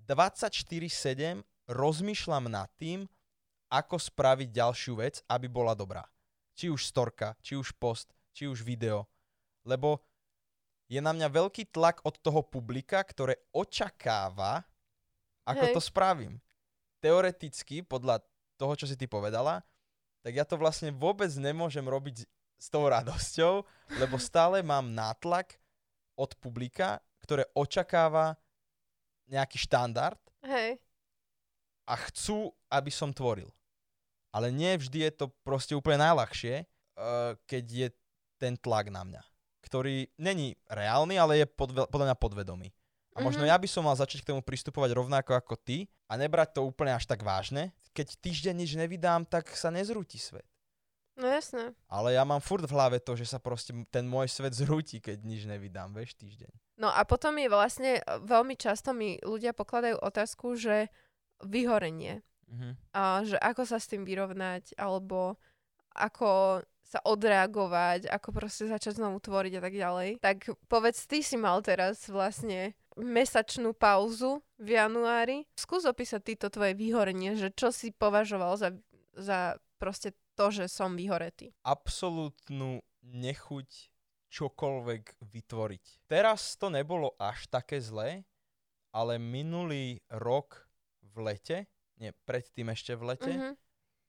24-7 0.00 1.44
rozmýšľam 1.68 2.48
nad 2.50 2.68
tým, 2.76 3.08
ako 3.72 3.96
spraviť 3.98 4.48
ďalšiu 4.54 4.94
vec, 5.00 5.20
aby 5.26 5.50
bola 5.50 5.74
dobrá. 5.74 6.04
Či 6.54 6.70
už 6.70 6.86
storka, 6.86 7.34
či 7.42 7.58
už 7.58 7.74
post, 7.74 8.14
či 8.30 8.46
už 8.46 8.62
video. 8.62 9.10
Lebo 9.66 9.98
je 10.86 11.00
na 11.02 11.10
mňa 11.10 11.26
veľký 11.32 11.74
tlak 11.74 12.04
od 12.06 12.20
toho 12.20 12.44
publika, 12.44 13.02
ktoré 13.02 13.40
očakáva, 13.50 14.62
ako 15.42 15.64
Hej. 15.66 15.74
to 15.74 15.80
spravím. 15.82 16.38
Teoreticky, 17.02 17.82
podľa 17.82 18.22
toho, 18.54 18.72
čo 18.78 18.86
si 18.86 18.94
ty 18.94 19.10
povedala, 19.10 19.64
tak 20.22 20.32
ja 20.38 20.46
to 20.46 20.56
vlastne 20.56 20.94
vôbec 20.94 21.28
nemôžem 21.36 21.84
robiť 21.84 22.24
s 22.56 22.66
tou 22.70 22.86
radosťou, 22.86 23.66
lebo 23.98 24.16
stále 24.16 24.62
mám 24.62 24.88
nátlak 24.88 25.58
od 26.14 26.32
publika, 26.38 27.02
ktoré 27.20 27.44
očakáva 27.56 28.38
nejaký 29.26 29.56
štandard 29.56 30.20
Hej, 30.44 30.76
a 31.84 31.94
chcú, 32.08 32.50
aby 32.68 32.90
som 32.90 33.12
tvoril. 33.12 33.48
Ale 34.34 34.50
nie 34.50 34.74
vždy 34.74 35.06
je 35.06 35.12
to 35.14 35.26
proste 35.46 35.72
úplne 35.72 36.02
najľahšie, 36.02 36.64
uh, 36.64 37.38
keď 37.46 37.64
je 37.64 37.88
ten 38.36 38.58
tlak 38.58 38.90
na 38.90 39.06
mňa, 39.06 39.22
ktorý 39.62 40.10
není 40.18 40.58
reálny, 40.66 41.14
ale 41.14 41.44
je 41.44 41.46
podve- 41.46 41.86
podľa 41.86 42.12
mňa 42.12 42.16
podvedomý. 42.18 42.68
A 43.14 43.22
možno 43.22 43.46
Mhm. 43.46 43.50
ja 43.54 43.56
by 43.62 43.68
som 43.70 43.86
mal 43.86 43.94
začať 43.94 44.26
k 44.26 44.30
tomu 44.34 44.42
pristupovať 44.42 44.90
rovnako 44.90 45.38
ako 45.38 45.54
ty 45.54 45.86
a 46.10 46.18
nebrať 46.18 46.58
to 46.58 46.66
úplne 46.66 46.90
až 46.98 47.06
tak 47.06 47.22
vážne. 47.22 47.70
Keď 47.94 48.18
týždeň 48.18 48.54
nič 48.58 48.74
nevydám, 48.74 49.22
tak 49.22 49.54
sa 49.54 49.70
nezrúti 49.70 50.18
svet. 50.18 50.42
No 51.14 51.30
jasné. 51.30 51.70
Ale 51.86 52.10
ja 52.10 52.26
mám 52.26 52.42
furt 52.42 52.66
v 52.66 52.74
hlave 52.74 52.98
to, 52.98 53.14
že 53.14 53.30
sa 53.30 53.38
proste 53.38 53.70
ten 53.94 54.02
môj 54.02 54.26
svet 54.26 54.50
zrúti, 54.50 54.98
keď 54.98 55.22
nič 55.22 55.46
nevydám, 55.46 55.94
vieš, 55.94 56.18
týždeň. 56.18 56.50
No 56.74 56.90
a 56.90 57.06
potom 57.06 57.38
je 57.38 57.46
vlastne, 57.46 58.02
e, 58.02 58.18
veľmi 58.26 58.58
často 58.58 58.90
mi 58.90 59.22
ľudia 59.22 59.54
pokladajú 59.54 60.02
otázku, 60.02 60.58
že 60.58 60.90
vyhorenie. 61.42 62.22
Mhm. 62.46 62.70
A 62.94 63.24
že 63.26 63.40
ako 63.40 63.62
sa 63.66 63.82
s 63.82 63.90
tým 63.90 64.06
vyrovnať, 64.06 64.78
alebo 64.78 65.40
ako 65.94 66.62
sa 66.84 67.00
odreagovať, 67.02 68.06
ako 68.06 68.28
proste 68.30 68.68
začať 68.68 69.00
znovu 69.00 69.18
tvoriť 69.18 69.58
a 69.58 69.62
tak 69.64 69.74
ďalej. 69.74 70.10
Tak 70.20 70.38
povedz, 70.68 71.08
ty 71.08 71.24
si 71.24 71.34
mal 71.34 71.64
teraz 71.64 72.06
vlastne 72.06 72.76
mesačnú 72.94 73.74
pauzu 73.74 74.44
v 74.60 74.78
januári. 74.78 75.48
Skús 75.58 75.82
opísať 75.88 76.22
týto 76.22 76.46
tvoje 76.52 76.78
vyhorenie, 76.78 77.34
že 77.34 77.50
čo 77.50 77.74
si 77.74 77.90
považoval 77.90 78.54
za, 78.54 78.70
za 79.16 79.58
proste 79.80 80.14
to, 80.38 80.54
že 80.54 80.70
som 80.70 80.94
vyhoretý. 80.94 81.50
Absolútnu 81.66 82.84
nechuť 83.02 83.68
čokoľvek 84.30 85.04
vytvoriť. 85.22 85.84
Teraz 86.10 86.58
to 86.58 86.70
nebolo 86.70 87.14
až 87.18 87.46
také 87.46 87.78
zlé, 87.78 88.26
ale 88.90 89.18
minulý 89.18 90.02
rok 90.10 90.63
v 91.14 91.18
lete, 91.22 91.56
nie, 92.02 92.10
predtým 92.26 92.74
ešte 92.74 92.98
v 92.98 93.14
lete, 93.14 93.32
Mhm. 93.32 93.54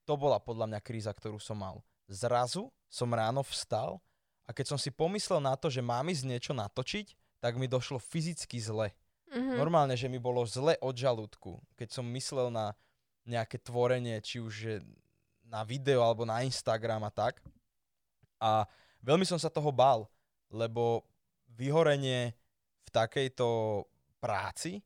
to 0.10 0.14
bola 0.18 0.42
podľa 0.42 0.66
mňa 0.74 0.80
kríza, 0.82 1.14
ktorú 1.14 1.38
som 1.38 1.62
mal. 1.62 1.86
Zrazu 2.10 2.74
som 2.90 3.14
ráno 3.14 3.46
vstal 3.46 4.02
a 4.46 4.54
keď 4.54 4.74
som 4.74 4.80
si 4.82 4.90
pomyslel 4.90 5.42
na 5.42 5.54
to, 5.54 5.70
že 5.70 5.86
mám 5.86 6.10
ísť 6.10 6.26
niečo 6.26 6.54
natočiť, 6.54 7.14
tak 7.42 7.58
mi 7.62 7.70
došlo 7.70 8.02
fyzicky 8.02 8.58
zle. 8.58 8.90
Mhm. 9.30 9.58
Normálne, 9.58 9.94
že 9.98 10.10
mi 10.10 10.18
bolo 10.18 10.42
zle 10.46 10.78
od 10.82 10.98
žalúdku, 10.98 11.62
keď 11.78 11.94
som 11.94 12.06
myslel 12.14 12.50
na 12.50 12.74
nejaké 13.26 13.58
tvorenie, 13.58 14.22
či 14.22 14.38
už 14.38 14.82
na 15.46 15.66
video 15.66 16.02
alebo 16.06 16.26
na 16.26 16.42
Instagram 16.46 17.06
a 17.06 17.12
tak. 17.14 17.42
A 18.42 18.66
veľmi 19.02 19.26
som 19.26 19.38
sa 19.42 19.50
toho 19.50 19.74
bál, 19.74 20.06
lebo 20.54 21.06
vyhorenie 21.50 22.34
v 22.86 22.90
takejto 22.94 23.82
práci 24.22 24.82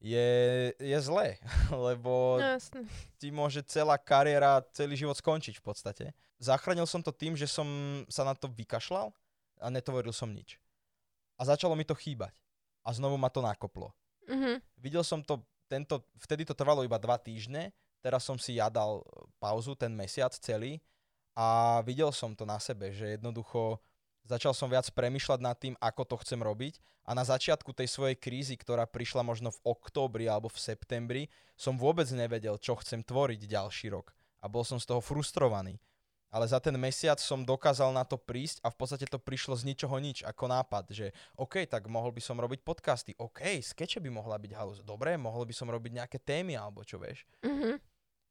je, 0.00 0.28
je 0.76 0.98
zlé, 1.00 1.40
lebo 1.88 2.36
No, 2.36 2.56
jasné. 2.58 2.84
ti 3.16 3.32
môže 3.32 3.64
celá 3.64 3.96
kariéra, 3.96 4.60
celý 4.72 4.96
život 4.96 5.16
skončiť 5.16 5.56
v 5.58 5.64
podstate. 5.64 6.04
Zachránil 6.36 6.84
som 6.84 7.00
to 7.00 7.10
tým, 7.10 7.32
že 7.32 7.48
som 7.48 7.64
sa 8.06 8.22
na 8.22 8.36
to 8.36 8.48
vykašľal 8.52 9.08
a 9.60 9.66
netvoril 9.72 10.12
som 10.12 10.28
nič. 10.28 10.60
A 11.40 11.48
začalo 11.48 11.72
mi 11.72 11.84
to 11.84 11.96
chýbať. 11.96 12.36
A 12.84 12.92
znovu 12.92 13.16
ma 13.16 13.32
to 13.32 13.40
nakoplo. 13.40 13.90
Mhm. 14.28 14.60
Videl 14.78 15.02
som 15.02 15.24
to, 15.24 15.40
tento, 15.66 16.04
vtedy 16.20 16.44
to 16.44 16.54
trvalo 16.54 16.84
iba 16.84 17.00
dva 17.00 17.16
týždne, 17.16 17.72
teraz 18.04 18.22
som 18.22 18.36
si 18.38 18.60
ja 18.60 18.68
dal 18.70 19.02
pauzu, 19.40 19.74
ten 19.74 19.90
mesiac 19.90 20.30
celý 20.36 20.78
a 21.34 21.80
videl 21.82 22.12
som 22.14 22.36
to 22.36 22.46
na 22.46 22.60
sebe, 22.60 22.92
že 22.94 23.16
jednoducho 23.18 23.80
začal 24.26 24.52
som 24.52 24.68
viac 24.68 24.90
premyšľať 24.90 25.40
nad 25.40 25.56
tým, 25.56 25.74
ako 25.78 26.02
to 26.04 26.16
chcem 26.26 26.42
robiť 26.42 26.82
a 27.06 27.14
na 27.14 27.22
začiatku 27.22 27.70
tej 27.70 27.86
svojej 27.86 28.18
krízy, 28.18 28.58
ktorá 28.58 28.84
prišla 28.84 29.22
možno 29.22 29.54
v 29.54 29.62
októbri 29.64 30.26
alebo 30.26 30.50
v 30.50 30.58
septembri, 30.58 31.22
som 31.54 31.78
vôbec 31.78 32.06
nevedel, 32.10 32.58
čo 32.58 32.74
chcem 32.82 33.00
tvoriť 33.06 33.46
ďalší 33.46 33.94
rok 33.94 34.12
a 34.42 34.46
bol 34.46 34.62
som 34.62 34.78
z 34.78 34.86
toho 34.86 35.02
frustrovaný. 35.02 35.82
Ale 36.30 36.44
za 36.50 36.58
ten 36.58 36.74
mesiac 36.74 37.22
som 37.22 37.46
dokázal 37.46 37.94
na 37.94 38.02
to 38.02 38.18
prísť 38.18 38.58
a 38.66 38.68
v 38.68 38.76
podstate 38.76 39.06
to 39.06 39.16
prišlo 39.16 39.54
z 39.54 39.72
ničoho 39.72 39.94
nič 40.02 40.26
ako 40.26 40.50
nápad, 40.50 40.90
že 40.90 41.06
OK, 41.38 41.64
tak 41.70 41.86
mohol 41.86 42.10
by 42.10 42.18
som 42.18 42.36
robiť 42.36 42.66
podcasty, 42.66 43.14
OK, 43.16 43.62
skeče 43.62 44.02
by 44.02 44.10
mohla 44.10 44.36
byť 44.36 44.52
halus, 44.52 44.78
dobre, 44.82 45.14
mohol 45.14 45.46
by 45.46 45.54
som 45.54 45.70
robiť 45.70 46.02
nejaké 46.02 46.18
témy 46.18 46.58
alebo 46.58 46.82
čo 46.82 46.98
vieš. 46.98 47.24
Mhm. 47.46 47.78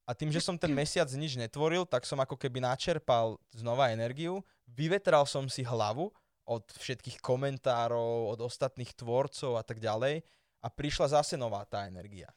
A 0.06 0.14
tým, 0.14 0.30
že 0.30 0.38
som 0.38 0.54
ten 0.54 0.70
mesiac 0.70 1.10
nič 1.10 1.34
netvoril, 1.34 1.82
tak 1.90 2.06
som 2.06 2.22
ako 2.22 2.38
keby 2.38 2.62
načerpal 2.62 3.42
znova 3.50 3.90
energiu, 3.90 4.46
vyvetral 4.70 5.26
som 5.26 5.50
si 5.50 5.66
hlavu 5.66 6.14
od 6.46 6.64
všetkých 6.78 7.18
komentárov, 7.26 8.30
od 8.30 8.40
ostatných 8.46 8.94
tvorcov 8.94 9.58
a 9.58 9.64
tak 9.66 9.82
ďalej 9.82 10.22
a 10.62 10.68
prišla 10.70 11.18
zase 11.18 11.34
nová 11.42 11.66
tá 11.66 11.90
energia. 11.90 12.30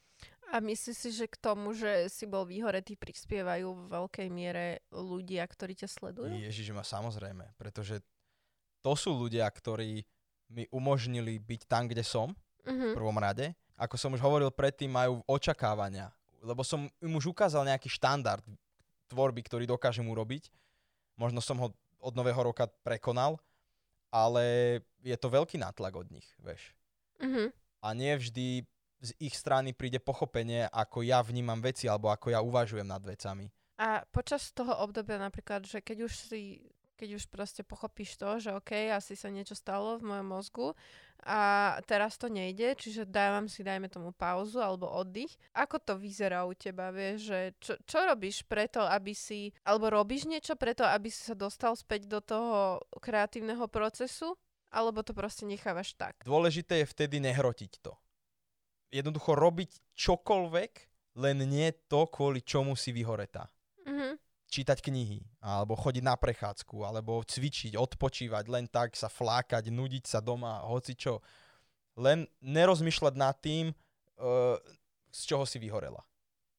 A 0.48 0.64
myslíš 0.64 0.96
si, 0.96 1.10
že 1.12 1.28
k 1.28 1.36
tomu, 1.36 1.76
že 1.76 2.08
si 2.08 2.24
bol 2.24 2.48
vyhoretý, 2.48 2.96
prispievajú 2.96 3.68
v 3.68 3.84
veľkej 3.92 4.28
miere 4.32 4.80
ľudia, 4.88 5.44
ktorí 5.44 5.76
ťa 5.76 5.88
sledujú? 5.92 6.32
Ježiš 6.40 6.72
ma 6.72 6.80
samozrejme, 6.80 7.52
pretože 7.60 8.00
to 8.80 8.96
sú 8.96 9.12
ľudia, 9.12 9.44
ktorí 9.44 10.08
mi 10.48 10.64
umožnili 10.72 11.36
byť 11.36 11.68
tam, 11.68 11.84
kde 11.84 12.00
som, 12.00 12.32
v 12.64 12.72
Mhm. 12.72 12.96
prvom 12.96 13.18
rade. 13.20 13.52
Ako 13.76 14.00
som 14.00 14.16
už 14.16 14.24
hovoril 14.24 14.48
predtým, 14.48 14.88
majú 14.88 15.20
očakávania, 15.28 16.08
lebo 16.42 16.62
som 16.62 16.86
im 17.02 17.14
už 17.16 17.30
ukázal 17.34 17.66
nejaký 17.66 17.90
štandard 17.90 18.44
tvorby, 19.08 19.40
ktorý 19.46 19.64
dokážem 19.64 20.06
urobiť. 20.06 20.52
Možno 21.18 21.42
som 21.42 21.58
ho 21.58 21.68
od 21.98 22.14
nového 22.14 22.38
roka 22.38 22.70
prekonal, 22.86 23.40
ale 24.08 24.78
je 25.02 25.16
to 25.18 25.28
veľký 25.28 25.58
nátlak 25.58 25.94
od 25.98 26.08
nich, 26.12 26.28
vieš. 26.38 26.72
Mhm. 27.18 27.50
A 27.82 27.88
nie 27.94 28.14
vždy 28.14 28.66
z 28.98 29.10
ich 29.22 29.34
strany 29.38 29.70
príde 29.70 30.02
pochopenie, 30.02 30.66
ako 30.74 31.06
ja 31.06 31.22
vnímam 31.22 31.62
veci, 31.62 31.86
alebo 31.86 32.10
ako 32.10 32.34
ja 32.34 32.42
uvažujem 32.42 32.86
nad 32.86 33.02
vecami. 33.02 33.46
A 33.78 34.02
počas 34.10 34.50
toho 34.50 34.74
obdobia 34.82 35.22
napríklad, 35.22 35.62
že 35.62 35.78
keď 35.78 36.10
už 36.10 36.12
si 36.18 36.66
keď 36.98 37.22
už 37.22 37.30
proste 37.30 37.62
pochopíš 37.62 38.18
to, 38.18 38.42
že 38.42 38.50
OK, 38.50 38.90
asi 38.90 39.14
sa 39.14 39.30
niečo 39.30 39.54
stalo 39.54 40.02
v 40.02 40.10
mojom 40.10 40.26
mozgu 40.26 40.68
a 41.22 41.74
teraz 41.86 42.14
to 42.14 42.30
nejde, 42.30 42.78
čiže 42.78 43.06
dávam 43.06 43.46
si, 43.50 43.66
dajme 43.66 43.90
tomu 43.90 44.10
pauzu 44.14 44.62
alebo 44.62 44.86
oddych. 44.90 45.34
Ako 45.54 45.78
to 45.78 45.94
vyzerá 45.98 46.46
u 46.46 46.54
teba, 46.54 46.94
vieš, 46.94 47.30
že 47.30 47.38
čo, 47.58 47.72
čo 47.86 47.98
robíš 48.06 48.46
preto, 48.46 48.82
aby 48.82 49.14
si, 49.14 49.50
alebo 49.66 49.90
robíš 49.90 50.30
niečo 50.30 50.54
preto, 50.54 50.86
aby 50.86 51.10
si 51.10 51.22
sa 51.22 51.34
dostal 51.34 51.74
späť 51.74 52.06
do 52.06 52.22
toho 52.22 52.82
kreatívneho 53.02 53.66
procesu, 53.66 54.38
alebo 54.70 55.02
to 55.02 55.14
proste 55.14 55.42
nechávaš 55.48 55.94
tak? 55.98 56.22
Dôležité 56.22 56.82
je 56.82 56.90
vtedy 56.90 57.18
nehrotiť 57.18 57.72
to. 57.82 57.98
Jednoducho 58.94 59.34
robiť 59.34 59.94
čokoľvek, 59.98 60.72
len 61.18 61.38
nie 61.50 61.68
to, 61.90 62.06
kvôli 62.06 62.46
čomu 62.46 62.78
si 62.78 62.94
vyhoretá. 62.94 63.50
Mhm. 63.84 64.27
Čítať 64.48 64.80
knihy, 64.80 65.20
alebo 65.44 65.76
chodiť 65.76 66.02
na 66.02 66.16
prechádzku, 66.16 66.80
alebo 66.82 67.20
cvičiť, 67.20 67.76
odpočívať, 67.76 68.44
len 68.48 68.64
tak 68.64 68.96
sa 68.96 69.12
flákať, 69.12 69.68
nudiť 69.68 70.08
sa 70.08 70.24
doma, 70.24 70.64
hoci 70.64 70.96
čo. 70.96 71.20
Len 71.94 72.24
nerozmýšľať 72.40 73.14
nad 73.14 73.36
tým, 73.36 73.70
uh, 73.70 74.56
z 75.12 75.20
čoho 75.28 75.44
si 75.44 75.60
vyhorela. 75.60 76.00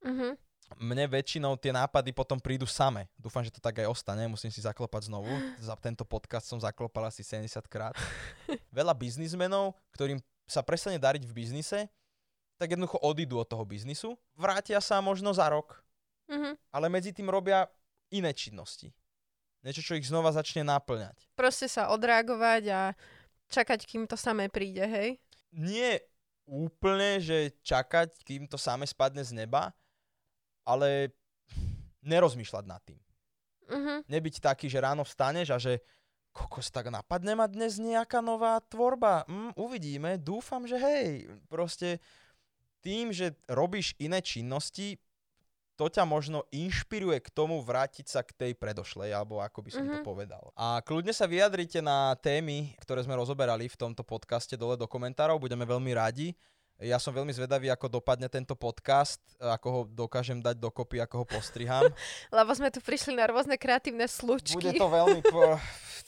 Mhm. 0.06 0.38
Mne 0.78 1.10
väčšinou 1.10 1.58
tie 1.58 1.74
nápady 1.74 2.14
potom 2.14 2.38
prídu 2.38 2.70
same. 2.70 3.10
Dúfam, 3.18 3.42
že 3.42 3.50
to 3.50 3.58
tak 3.58 3.82
aj 3.82 3.90
ostane, 3.90 4.30
musím 4.30 4.54
si 4.54 4.62
zaklopať 4.62 5.10
znovu. 5.10 5.26
Za 5.58 5.74
tento 5.82 6.06
podcast 6.06 6.46
som 6.46 6.62
zaklopal 6.62 7.10
asi 7.10 7.26
70 7.26 7.66
krát. 7.66 7.98
Veľa 8.78 8.94
biznismenov, 8.94 9.74
ktorým 9.98 10.22
sa 10.46 10.62
prestane 10.62 11.02
dariť 11.02 11.26
v 11.26 11.34
biznise, 11.34 11.90
tak 12.62 12.78
jednoducho 12.78 13.02
odídu 13.02 13.42
od 13.42 13.50
toho 13.50 13.66
biznisu, 13.66 14.14
vrátia 14.38 14.78
sa 14.78 15.02
možno 15.02 15.34
za 15.34 15.48
rok, 15.50 15.82
Mhm. 16.30 16.54
ale 16.70 16.86
medzi 16.94 17.10
tým 17.10 17.26
robia 17.26 17.66
iné 18.14 18.34
činnosti. 18.34 18.94
Niečo, 19.60 19.84
čo 19.84 19.98
ich 20.00 20.08
znova 20.08 20.32
začne 20.32 20.64
naplňať. 20.64 21.28
Proste 21.36 21.68
sa 21.68 21.92
odreagovať 21.92 22.64
a 22.72 22.82
čakať, 23.52 23.84
kým 23.84 24.08
to 24.08 24.16
samé 24.16 24.48
príde, 24.48 24.86
hej? 24.88 25.20
Nie 25.52 26.00
úplne, 26.48 27.20
že 27.20 27.54
čakať, 27.62 28.24
kým 28.24 28.48
to 28.48 28.56
samé 28.56 28.88
spadne 28.88 29.22
z 29.22 29.36
neba, 29.36 29.76
ale 30.64 31.12
nerozmýšľať 32.02 32.66
nad 32.66 32.82
tým. 32.88 33.02
Mhm. 33.70 33.94
Nebyť 34.10 34.36
taký, 34.42 34.66
že 34.72 34.82
ráno 34.82 35.06
vstaneš 35.06 35.48
a 35.54 35.58
že 35.62 35.84
kokos, 36.34 36.70
tak 36.70 36.90
napadne 36.94 37.36
ma 37.36 37.50
dnes 37.50 37.82
nejaká 37.82 38.22
nová 38.22 38.62
tvorba. 38.70 39.26
Mm, 39.26 39.52
uvidíme, 39.58 40.12
dúfam, 40.22 40.64
že 40.66 40.78
hej. 40.78 41.28
Proste 41.50 41.98
tým, 42.80 43.12
že 43.12 43.36
robíš 43.50 43.98
iné 44.00 44.24
činnosti, 44.24 44.96
to 45.80 45.88
ťa 45.88 46.04
možno 46.04 46.44
inšpiruje 46.52 47.24
k 47.24 47.30
tomu 47.32 47.64
vrátiť 47.64 48.06
sa 48.06 48.20
k 48.20 48.36
tej 48.36 48.52
predošlej, 48.52 49.16
alebo 49.16 49.40
ako 49.40 49.64
by 49.64 49.70
som 49.72 49.88
to 49.88 50.00
Mhm. 50.00 50.04
povedal. 50.04 50.52
A 50.54 50.84
kľudne 50.84 51.16
sa 51.16 51.24
vyjadrite 51.24 51.80
na 51.80 52.12
témy, 52.14 52.76
ktoré 52.78 53.00
sme 53.00 53.16
rozoberali 53.16 53.66
v 53.66 53.80
tomto 53.80 54.04
podcaste 54.04 54.54
dole 54.54 54.76
do 54.76 54.84
komentárov, 54.86 55.40
budeme 55.40 55.64
veľmi 55.64 55.96
radi. 55.96 56.36
Ja 56.78 56.96
som 56.96 57.12
veľmi 57.12 57.32
zvedavý, 57.32 57.68
ako 57.68 57.92
dopadne 57.94 58.28
tento 58.28 58.56
podcast, 58.56 59.20
ako 59.38 59.68
ho 59.68 59.82
dokážem 59.86 60.40
dať 60.40 60.56
dokopy, 60.58 61.00
ako 61.00 61.24
ho 61.24 61.26
postriham. 61.26 61.84
Lebo 62.32 62.52
sme 62.52 62.68
tu 62.68 62.80
prišli 62.80 63.16
na 63.16 63.28
rôzne 63.28 63.56
kreatívne 63.56 64.04
slučky. 64.04 64.56
Bude 64.56 64.76
to 64.76 64.88
veľmi 64.88 65.20
po, 65.22 65.60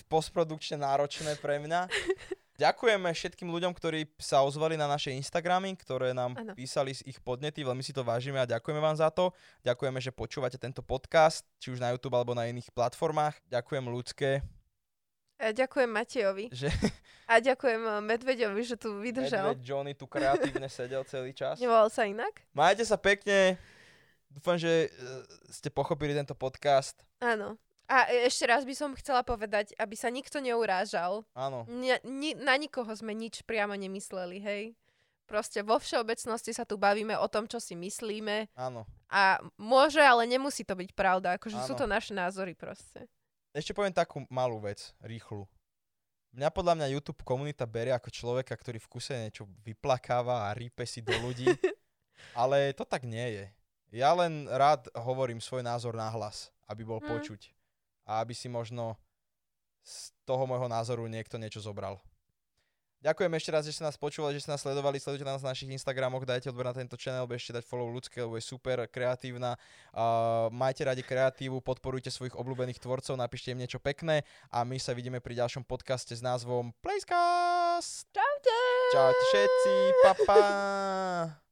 postprodukčne 0.07 0.75
náročné 0.77 1.35
pre 1.37 1.59
mňa. 1.59 1.87
Ďakujeme 2.61 3.09
všetkým 3.09 3.49
ľuďom, 3.49 3.73
ktorí 3.73 4.05
sa 4.21 4.45
ozvali 4.45 4.77
na 4.77 4.85
naše 4.85 5.09
Instagramy, 5.09 5.73
ktoré 5.81 6.13
nám 6.13 6.37
Áno. 6.37 6.53
písali 6.53 6.93
z 6.93 7.01
ich 7.09 7.17
podnety, 7.17 7.65
veľmi 7.65 7.81
si 7.81 7.89
to 7.89 8.05
vážime 8.05 8.37
a 8.37 8.45
ďakujeme 8.45 8.77
vám 8.77 8.93
za 8.93 9.09
to. 9.09 9.33
Ďakujeme, 9.65 9.97
že 9.97 10.13
počúvate 10.13 10.61
tento 10.61 10.85
podcast, 10.85 11.41
či 11.57 11.73
už 11.73 11.81
na 11.81 11.89
YouTube 11.89 12.13
alebo 12.13 12.37
na 12.37 12.45
iných 12.45 12.69
platformách. 12.69 13.33
Ďakujem 13.49 13.85
ľudské, 13.89 14.45
A 15.41 15.49
ďakujem 15.57 15.89
Matejovi. 15.89 16.53
že 16.53 16.69
A 17.25 17.41
ďakujem 17.41 17.81
eh, 17.81 17.97
Medveďovi, 18.13 18.61
že 18.61 18.77
tu 18.77 18.93
vydržal. 19.01 19.57
Medveď 19.57 19.65
Johnny 19.65 19.97
tu 19.97 20.05
kreatívne 20.05 20.69
sedel 20.69 21.01
celý 21.09 21.33
čas. 21.33 21.57
Nevolal 21.57 21.89
sa 21.89 22.05
inak? 22.05 22.45
Majte 22.53 22.85
sa 22.85 23.01
pekne. 23.01 23.57
Dúfam, 24.29 24.55
že 24.55 24.87
e, 24.87 24.89
ste 25.51 25.67
pochopili 25.67 26.15
tento 26.15 26.37
podcast. 26.37 26.95
Áno. 27.19 27.57
A 27.87 28.07
e- 28.07 28.25
ešte 28.25 28.45
raz 28.45 28.63
by 28.63 28.73
som 28.73 28.91
chcela 28.95 29.21
povedať, 29.21 29.73
aby 29.75 29.95
sa 29.95 30.07
nikto 30.07 30.37
neurážal. 30.37 31.23
Áno. 31.33 31.65
Ni- 31.67 32.01
ni- 32.03 32.37
na 32.37 32.55
nikoho 32.55 32.89
sme 32.91 33.11
nič 33.11 33.41
priamo 33.43 33.73
nemysleli, 33.73 34.37
hej. 34.39 34.63
Proste 35.25 35.63
vo 35.63 35.79
všeobecnosti 35.79 36.51
sa 36.51 36.67
tu 36.67 36.75
bavíme 36.75 37.15
o 37.15 37.27
tom, 37.31 37.47
čo 37.47 37.55
si 37.55 37.71
myslíme 37.71 38.51
Áno. 38.51 38.83
a 39.07 39.39
môže, 39.55 40.03
ale 40.03 40.27
nemusí 40.27 40.67
to 40.67 40.75
byť 40.75 40.91
pravda. 40.91 41.39
Akože 41.39 41.55
sú 41.63 41.71
Áno. 41.71 41.79
to 41.79 41.85
naše 41.87 42.11
názory 42.11 42.51
proste. 42.51 43.07
Ešte 43.55 43.71
poviem 43.71 43.95
takú 43.95 44.27
malú 44.27 44.59
vec, 44.59 44.91
rýchlu. 44.99 45.47
Mňa 46.35 46.47
podľa 46.51 46.73
mňa 46.79 46.93
YouTube 46.95 47.23
komunita 47.23 47.63
berie 47.67 47.91
ako 47.91 48.11
človeka, 48.11 48.55
ktorý 48.55 48.79
v 48.79 48.87
kuse 48.91 49.15
niečo 49.15 49.47
vyplakáva 49.63 50.47
a 50.47 50.55
rípe 50.55 50.83
si 50.87 50.99
do 51.03 51.11
ľudí, 51.19 51.47
ale 52.39 52.71
to 52.75 52.83
tak 52.83 53.03
nie 53.03 53.27
je. 53.35 53.45
Ja 53.91 54.15
len 54.15 54.47
rád 54.47 54.87
hovorím 54.95 55.43
svoj 55.43 55.63
názor 55.63 55.95
na 55.95 56.07
hlas, 56.07 56.51
aby 56.67 56.83
bol 56.83 56.99
Hm. 56.99 57.07
počuť. 57.07 57.41
A 58.11 58.19
aby 58.19 58.35
si 58.35 58.51
možno 58.51 58.99
z 59.87 60.11
toho 60.27 60.43
môjho 60.43 60.67
názoru 60.67 61.07
niekto 61.07 61.39
niečo 61.39 61.63
zobral. 61.63 62.03
Ďakujem 63.01 63.33
ešte 63.33 63.49
raz, 63.49 63.65
že 63.65 63.73
ste 63.73 63.81
nás 63.81 63.97
počúvali, 63.97 64.37
že 64.37 64.45
ste 64.45 64.53
nás 64.53 64.61
sledovali, 64.61 65.01
sledujte 65.01 65.25
nás 65.25 65.41
na 65.41 65.57
našich 65.57 65.73
Instagramoch, 65.73 66.21
dajte 66.21 66.53
odber 66.53 66.69
na 66.69 66.77
tento 66.77 66.93
channel, 67.01 67.25
bežte 67.25 67.49
dať 67.49 67.65
follow 67.65 67.89
ľudské, 67.89 68.21
lebo 68.21 68.37
je 68.37 68.45
super 68.45 68.85
kreatívna. 68.85 69.57
Uh, 69.89 70.53
majte 70.53 70.85
radi 70.85 71.01
kreatívu, 71.01 71.65
podporujte 71.65 72.13
svojich 72.13 72.37
obľúbených 72.37 72.77
tvorcov, 72.77 73.17
napíšte 73.17 73.57
im 73.57 73.65
niečo 73.65 73.81
pekné 73.81 74.21
a 74.53 74.61
my 74.61 74.77
sa 74.77 74.93
vidíme 74.93 75.17
pri 75.17 75.33
ďalšom 75.33 75.65
podcaste 75.65 76.13
s 76.13 76.21
názvom 76.21 76.77
Placecast. 76.85 78.05
Čaute! 78.13 78.59
Čaute 78.93 79.23
všetci, 79.33 79.73
pa 80.05 80.13
pa. 80.29 81.50